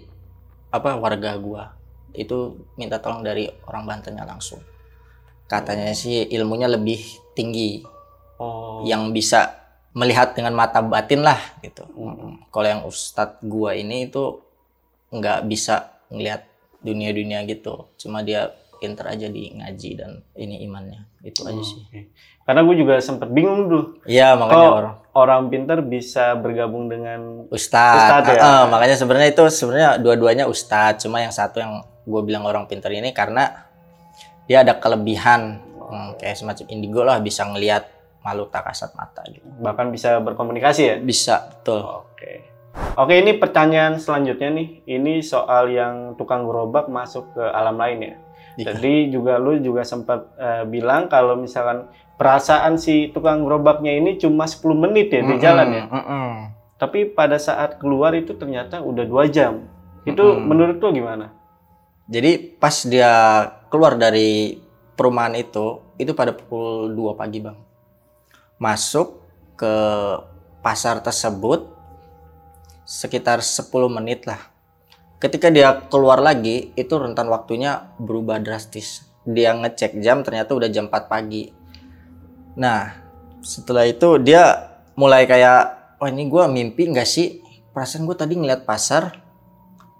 apa 0.71 0.95
warga 0.95 1.35
gua 1.35 1.75
itu 2.11 2.55
minta 2.75 3.03
tolong 3.03 3.19
dari 3.19 3.51
orang 3.67 3.83
Bantennya 3.83 4.23
langsung 4.23 4.63
katanya 5.45 5.91
sih 5.91 6.23
ilmunya 6.27 6.71
lebih 6.71 6.99
tinggi 7.35 7.83
Oh. 8.41 8.81
yang 8.87 9.13
bisa 9.13 9.53
melihat 9.93 10.33
dengan 10.33 10.55
mata 10.55 10.81
batin 10.81 11.21
lah 11.21 11.37
gitu 11.61 11.83
Mm. 11.93 12.47
kalau 12.49 12.65
yang 12.65 12.81
ustadz 12.87 13.43
gua 13.45 13.75
ini 13.75 14.07
itu 14.07 14.39
nggak 15.11 15.45
bisa 15.45 15.99
ngelihat 16.09 16.47
dunia-dunia 16.79 17.43
gitu 17.45 17.91
cuma 17.99 18.23
dia 18.23 18.49
pinter 18.81 19.05
aja 19.05 19.27
di 19.29 19.51
ngaji 19.53 19.89
dan 19.93 20.23
ini 20.33 20.63
imannya 20.65 21.05
itu 21.21 21.41
aja 21.41 21.61
sih 21.61 21.79
Oke. 21.83 22.01
Karena 22.41 22.61
gue 22.61 22.75
juga 22.75 22.97
sempet 22.97 23.29
bingung 23.29 23.69
dulu. 23.69 24.01
iya 24.03 24.33
makanya 24.33 24.65
Kok 24.65 24.75
orang 24.75 24.95
orang 25.11 25.41
pintar 25.47 25.79
bisa 25.79 26.33
bergabung 26.35 26.87
dengan 26.87 27.45
Ustadz, 27.47 28.01
Ustadz 28.01 28.29
ya? 28.33 28.41
Ah, 28.41 28.63
makanya 28.65 28.95
sebenarnya 28.95 29.29
itu 29.29 29.43
sebenarnya 29.47 29.89
dua-duanya 29.97 30.45
Ustadz, 30.45 31.03
cuma 31.03 31.19
yang 31.19 31.29
satu 31.29 31.59
yang 31.59 31.79
gue 32.01 32.21
bilang 32.21 32.41
orang 32.41 32.65
pintar 32.65 32.89
ini 32.89 33.11
karena 33.11 33.69
dia 34.45 34.61
ada 34.61 34.75
kelebihan 34.75 35.61
Hmm, 35.85 36.15
kayak 36.15 36.39
semacam 36.39 36.65
indigo 36.71 37.03
lah 37.03 37.19
bisa 37.19 37.43
ngelihat 37.43 37.83
makhluk 38.23 38.47
tak 38.47 38.63
kasat 38.63 38.95
mata 38.95 39.27
gitu. 39.27 39.43
bahkan 39.59 39.91
bisa 39.91 40.23
berkomunikasi 40.23 40.81
ya. 40.87 40.95
Bisa, 40.95 41.51
betul. 41.51 41.83
Oke. 41.83 42.47
Oke, 42.95 43.19
ini 43.19 43.35
pertanyaan 43.35 43.99
selanjutnya 43.99 44.55
nih. 44.55 44.87
Ini 44.87 45.19
soal 45.19 45.67
yang 45.67 46.15
tukang 46.15 46.47
gerobak 46.47 46.87
masuk 46.87 47.35
ke 47.35 47.43
alam 47.43 47.75
lain 47.75 48.07
ya. 48.07 48.15
Iya. 48.59 48.75
Jadi 48.75 49.13
juga 49.15 49.39
lu 49.39 49.55
juga 49.63 49.87
sempat 49.87 50.35
eh, 50.35 50.63
bilang 50.67 51.07
kalau 51.07 51.39
misalkan 51.39 51.87
perasaan 52.19 52.77
si 52.77 53.09
tukang 53.09 53.47
gerobaknya 53.47 53.97
ini 53.97 54.19
cuma 54.19 54.45
10 54.45 54.61
menit 54.77 55.09
ya 55.09 55.25
di 55.25 55.35
jalan 55.41 55.67
ya. 55.73 55.83
Mm-mm. 55.87 56.29
Tapi 56.77 57.09
pada 57.13 57.37
saat 57.37 57.77
keluar 57.81 58.13
itu 58.13 58.37
ternyata 58.37 58.81
udah 58.83 59.05
dua 59.07 59.25
jam. 59.31 59.65
Itu 60.03 60.21
Mm-mm. 60.21 60.45
menurut 60.45 60.77
lu 60.81 60.89
gimana? 61.01 61.33
Jadi 62.11 62.59
pas 62.59 62.75
dia 62.83 63.11
keluar 63.71 63.95
dari 63.95 64.59
perumahan 64.99 65.33
itu, 65.39 65.79
itu 65.95 66.11
pada 66.11 66.35
pukul 66.35 66.91
2 66.91 67.15
pagi 67.15 67.39
bang. 67.39 67.55
Masuk 68.59 69.23
ke 69.55 69.73
pasar 70.61 70.99
tersebut 70.99 71.71
sekitar 72.85 73.39
10 73.39 73.71
menit 73.87 74.27
lah. 74.27 74.50
Ketika 75.21 75.53
dia 75.53 75.85
keluar 75.87 76.17
lagi, 76.17 76.73
itu 76.73 76.93
rentan 76.97 77.29
waktunya 77.29 77.93
berubah 78.01 78.41
drastis. 78.41 79.05
Dia 79.21 79.53
ngecek 79.53 80.01
jam, 80.01 80.25
ternyata 80.25 80.57
udah 80.57 80.69
jam 80.73 80.89
4 80.89 81.05
pagi. 81.05 81.53
Nah, 82.57 82.89
setelah 83.45 83.85
itu 83.85 84.17
dia 84.17 84.73
mulai 84.97 85.29
kayak, 85.29 85.95
wah 86.01 86.09
ini 86.09 86.25
gua 86.25 86.49
mimpi 86.49 86.89
nggak 86.89 87.05
sih? 87.05 87.45
Perasaan 87.69 88.09
gue 88.09 88.17
tadi 88.17 88.33
ngeliat 88.33 88.65
pasar, 88.65 89.21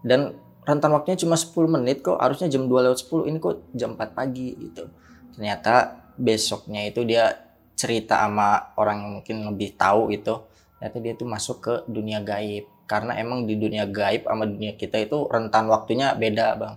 dan 0.02 0.34
rentan 0.66 0.94
waktunya 0.94 1.18
cuma 1.18 1.38
10 1.38 1.54
menit 1.70 2.06
kok 2.06 2.18
harusnya 2.18 2.50
jam 2.50 2.70
2 2.70 2.86
lewat 2.90 3.00
10 3.06 3.30
ini 3.30 3.38
kok 3.42 3.56
jam 3.74 3.98
4 3.98 4.18
pagi 4.18 4.54
gitu 4.58 4.90
ternyata 5.34 6.06
besoknya 6.18 6.86
itu 6.86 7.02
dia 7.08 7.34
cerita 7.74 8.22
sama 8.22 8.76
orang 8.78 8.98
yang 9.02 9.12
mungkin 9.22 9.38
lebih 9.54 9.74
tahu 9.74 10.14
itu 10.14 10.38
ternyata 10.78 10.98
dia 11.02 11.14
tuh 11.18 11.28
masuk 11.30 11.58
ke 11.62 11.74
dunia 11.90 12.22
gaib 12.22 12.70
karena 12.84 13.16
emang 13.16 13.44
di 13.44 13.56
dunia 13.56 13.86
gaib 13.86 14.24
sama 14.24 14.44
dunia 14.44 14.74
kita 14.74 14.98
itu 14.98 15.26
rentan 15.26 15.66
waktunya 15.66 16.14
beda 16.14 16.48
bang 16.56 16.76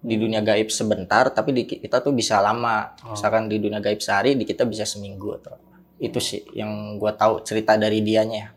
di 0.00 0.16
dunia 0.16 0.40
gaib 0.40 0.68
sebentar 0.68 1.28
tapi 1.28 1.52
di 1.52 1.62
kita 1.64 2.00
tuh 2.00 2.10
bisa 2.10 2.38
lama 2.38 2.96
Oh. 3.00 3.12
misalkan 3.12 3.46
di 3.46 3.56
dunia 3.56 3.78
gaib 3.78 3.98
sehari 3.98 4.32
di 4.32 4.42
kita 4.42 4.64
bisa 4.64 4.82
seminggu 4.82 5.36
atau 5.36 5.60
itu 5.96 6.16
sih 6.16 6.40
yang 6.54 6.96
gua 6.96 7.12
tahu 7.12 7.40
cerita 7.40 7.74
dari 7.74 8.00
dianya 8.00 8.56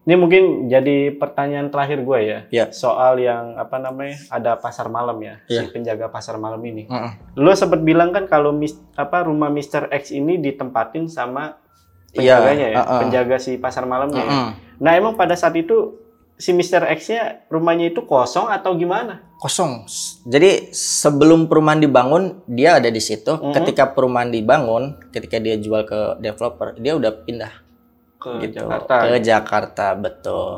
Ini 0.00 0.16
mungkin 0.16 0.42
jadi 0.66 1.12
pertanyaan 1.12 1.68
terakhir 1.68 2.00
gue 2.00 2.18
ya. 2.22 2.38
Ya. 2.48 2.64
Soal 2.72 3.20
yang 3.20 3.60
apa 3.60 3.76
namanya? 3.76 4.16
Ada 4.32 4.56
pasar 4.56 4.88
malam 4.88 5.20
ya, 5.20 5.36
Ya. 5.44 5.60
si 5.60 5.68
penjaga 5.68 6.08
pasar 6.08 6.40
malam 6.40 6.56
ini. 6.62 6.88
Mm-mm. 6.88 7.36
Lo 7.36 7.52
sempat 7.52 7.84
bilang 7.84 8.08
kan 8.08 8.24
kalau 8.24 8.48
mis- 8.50 8.80
apa 8.94 9.28
rumah 9.28 9.52
Mr. 9.52 9.92
X 9.92 10.08
ini 10.10 10.40
ditempatin 10.40 11.04
sama 11.06 11.60
Iya, 12.10 12.40
penjaganya 12.40 12.66
ya, 12.66 12.76
uh-uh. 12.80 13.00
penjaga 13.04 13.36
si 13.36 13.60
pasar 13.60 13.84
malamnya. 13.84 14.16
ya. 14.18 14.32
Mm-mm. 14.32 14.50
Nah 14.80 14.92
emang 14.94 15.12
pada 15.12 15.36
saat 15.36 15.52
itu 15.52 16.00
si 16.38 16.50
Mr. 16.50 16.86
X-nya 16.88 17.44
rumahnya 17.46 17.90
itu 17.90 18.00
kosong 18.02 18.46
atau 18.48 18.72
gimana? 18.72 19.26
kosong. 19.36 19.86
Jadi 20.24 20.70
sebelum 20.72 21.46
perumahan 21.46 21.78
dibangun 21.78 22.42
dia 22.44 22.74
ada 22.74 22.86
di 22.86 22.98
situ. 22.98 23.30
Mhm. 23.32 23.54
Ketika 23.54 23.86
perumahan 23.88 24.30
dibangun, 24.30 24.98
ketika 25.10 25.38
dia 25.38 25.54
jual 25.54 25.82
ke 25.82 26.18
developer, 26.18 26.74
dia 26.74 26.94
udah 26.94 27.12
pindah 27.22 27.54
Ke 28.18 28.34
gitu 28.40 28.66
Jakarta. 28.66 28.94
ke 28.98 29.18
Jakarta 29.20 29.86
betul. 29.94 30.50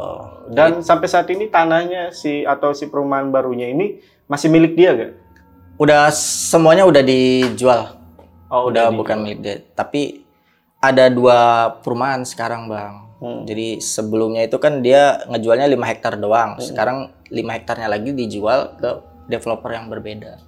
Dan 0.49 0.81
sampai 0.81 1.09
saat 1.09 1.29
ini 1.29 1.49
tanahnya 1.49 2.09
si 2.09 2.41
atau 2.41 2.73
si 2.73 2.89
perumahan 2.89 3.29
barunya 3.29 3.69
ini 3.69 4.01
masih 4.25 4.49
milik 4.49 4.73
dia 4.73 4.97
gak? 4.97 5.13
Udah 5.77 6.09
semuanya 6.11 6.85
udah 6.85 7.01
dijual. 7.01 8.01
Oh 8.49 8.73
udah 8.73 8.89
di- 8.89 8.97
bukan 8.97 9.17
milik 9.21 9.39
dia. 9.41 9.57
Tapi 9.71 10.20
ada 10.81 11.13
dua 11.13 11.39
perumahan 11.85 12.25
sekarang 12.25 12.67
bang. 12.67 12.95
Hmm. 13.21 13.45
Jadi 13.45 13.85
sebelumnya 13.85 14.49
itu 14.49 14.57
kan 14.57 14.81
dia 14.81 15.21
ngejualnya 15.29 15.69
5 15.69 15.91
hektar 15.93 16.17
doang. 16.17 16.57
Hmm. 16.57 16.65
Sekarang 16.65 16.99
5 17.29 17.37
hektarnya 17.37 17.89
lagi 17.93 18.17
dijual 18.17 18.81
ke 18.81 18.91
developer 19.29 19.69
yang 19.69 19.93
berbeda. 19.93 20.41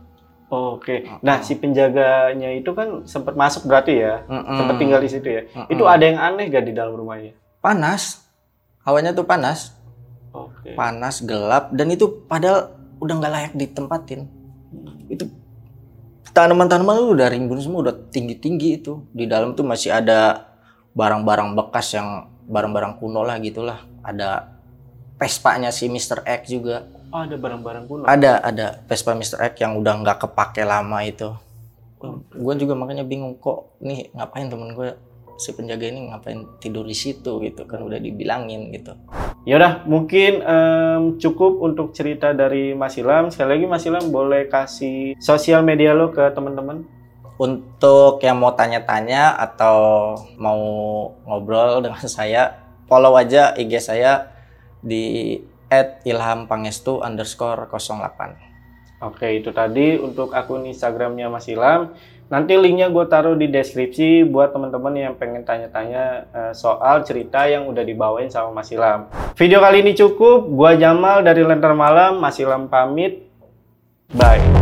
Oh, 0.49 0.77
Oke. 0.77 1.05
Nah 1.25 1.41
si 1.45 1.57
penjaganya 1.57 2.53
itu 2.53 2.73
kan 2.77 3.05
sempat 3.09 3.37
masuk 3.37 3.65
berarti 3.65 4.05
ya, 4.05 4.21
Mm-mm. 4.29 4.57
sempat 4.57 4.77
tinggal 4.77 5.01
di 5.01 5.09
situ 5.09 5.25
ya. 5.25 5.43
Mm-mm. 5.49 5.73
Itu 5.73 5.85
ada 5.89 6.05
yang 6.05 6.21
aneh 6.21 6.49
gak 6.53 6.65
di 6.69 6.73
dalam 6.77 6.97
rumahnya? 6.97 7.33
panas. 7.63 8.25
Hawanya 8.83 9.15
tuh 9.15 9.25
panas. 9.25 9.77
Oke. 10.33 10.73
panas 10.73 11.21
gelap 11.21 11.77
dan 11.77 11.93
itu 11.93 12.25
padahal 12.25 12.73
udah 13.05 13.15
nggak 13.21 13.33
layak 13.37 13.53
ditempatin 13.53 14.25
itu 15.13 15.29
tanaman-tanaman 16.33 16.97
itu 16.97 17.09
udah 17.13 17.29
rimbun 17.29 17.61
semua 17.61 17.81
udah 17.89 17.95
tinggi-tinggi 18.09 18.81
itu 18.81 19.05
di 19.13 19.29
dalam 19.29 19.53
tuh 19.53 19.65
masih 19.65 19.93
ada 19.93 20.49
barang-barang 20.93 21.57
bekas 21.57 21.93
yang 21.97 22.29
barang-barang 22.49 23.01
kuno 23.01 23.25
lah 23.25 23.37
gitulah 23.41 23.81
ada 24.03 24.49
Vespa-nya 25.17 25.71
si 25.71 25.87
Mr. 25.87 26.25
X 26.27 26.51
juga 26.51 26.89
Oh, 27.13 27.21
ada 27.29 27.37
barang-barang 27.37 27.85
kuno. 27.85 28.03
ada 28.09 28.41
ada 28.41 28.81
Vespa 28.89 29.13
Mr. 29.13 29.53
X 29.53 29.61
yang 29.61 29.77
udah 29.77 30.01
nggak 30.01 30.25
kepake 30.25 30.65
lama 30.65 30.97
itu 31.05 31.29
gue 32.35 32.55
juga 32.59 32.75
makanya 32.75 33.05
bingung 33.07 33.37
kok 33.39 33.79
nih 33.79 34.11
ngapain 34.17 34.49
temen 34.49 34.73
gue 34.75 34.97
si 35.41 35.57
penjaga 35.57 35.89
ini 35.89 36.13
ngapain 36.13 36.59
tidur 36.61 36.85
di 36.85 36.97
situ 36.97 37.41
gitu 37.43 37.65
kan 37.65 37.81
udah 37.83 37.99
dibilangin 37.99 38.73
gitu 38.73 38.97
Ya 39.43 39.59
udah, 39.59 39.83
mungkin 39.91 40.39
em, 40.39 41.03
cukup 41.19 41.59
untuk 41.59 41.91
cerita 41.91 42.31
dari 42.31 42.79
Mas 42.79 42.95
Ilham. 42.95 43.27
Sekali 43.27 43.59
lagi 43.59 43.67
Mas 43.67 43.83
Ilham 43.83 44.07
boleh 44.15 44.47
kasih 44.47 45.19
sosial 45.19 45.67
media 45.67 45.99
lo 45.99 46.15
ke 46.15 46.31
teman-teman. 46.31 46.87
Untuk 47.43 48.23
yang 48.23 48.39
mau 48.39 48.55
tanya-tanya 48.55 49.35
atau 49.35 50.15
mau 50.39 50.63
ngobrol 51.27 51.79
dengan 51.91 52.07
saya, 52.07 52.55
follow 52.87 53.19
aja 53.19 53.51
IG 53.59 53.83
saya 53.83 54.31
di 54.79 55.43
@ilhampangestu 56.07 57.03
underscore 57.03 57.67
08. 57.67 59.03
Oke, 59.03 59.43
itu 59.43 59.51
tadi 59.51 59.99
untuk 59.99 60.31
akun 60.39 60.71
Instagramnya 60.71 61.27
Mas 61.27 61.51
Ilham. 61.51 61.91
Nanti 62.33 62.57
linknya 62.57 62.89
gue 62.89 63.05
taruh 63.13 63.37
di 63.37 63.53
deskripsi 63.53 64.25
buat 64.25 64.57
teman-teman 64.57 64.97
yang 64.97 65.15
pengen 65.21 65.45
tanya-tanya 65.45 66.05
eh, 66.33 66.53
soal 66.57 67.05
cerita 67.05 67.45
yang 67.45 67.69
udah 67.69 67.85
dibawain 67.85 68.33
sama 68.33 68.57
Mas 68.57 68.73
Ilham. 68.73 69.13
Video 69.37 69.61
kali 69.61 69.85
ini 69.85 69.93
cukup. 69.93 70.49
Gua 70.49 70.73
Jamal 70.73 71.21
dari 71.21 71.45
Lentera 71.45 71.77
Malam. 71.77 72.25
Mas 72.25 72.41
Ilham 72.41 72.73
pamit. 72.73 73.29
Bye. 74.17 74.62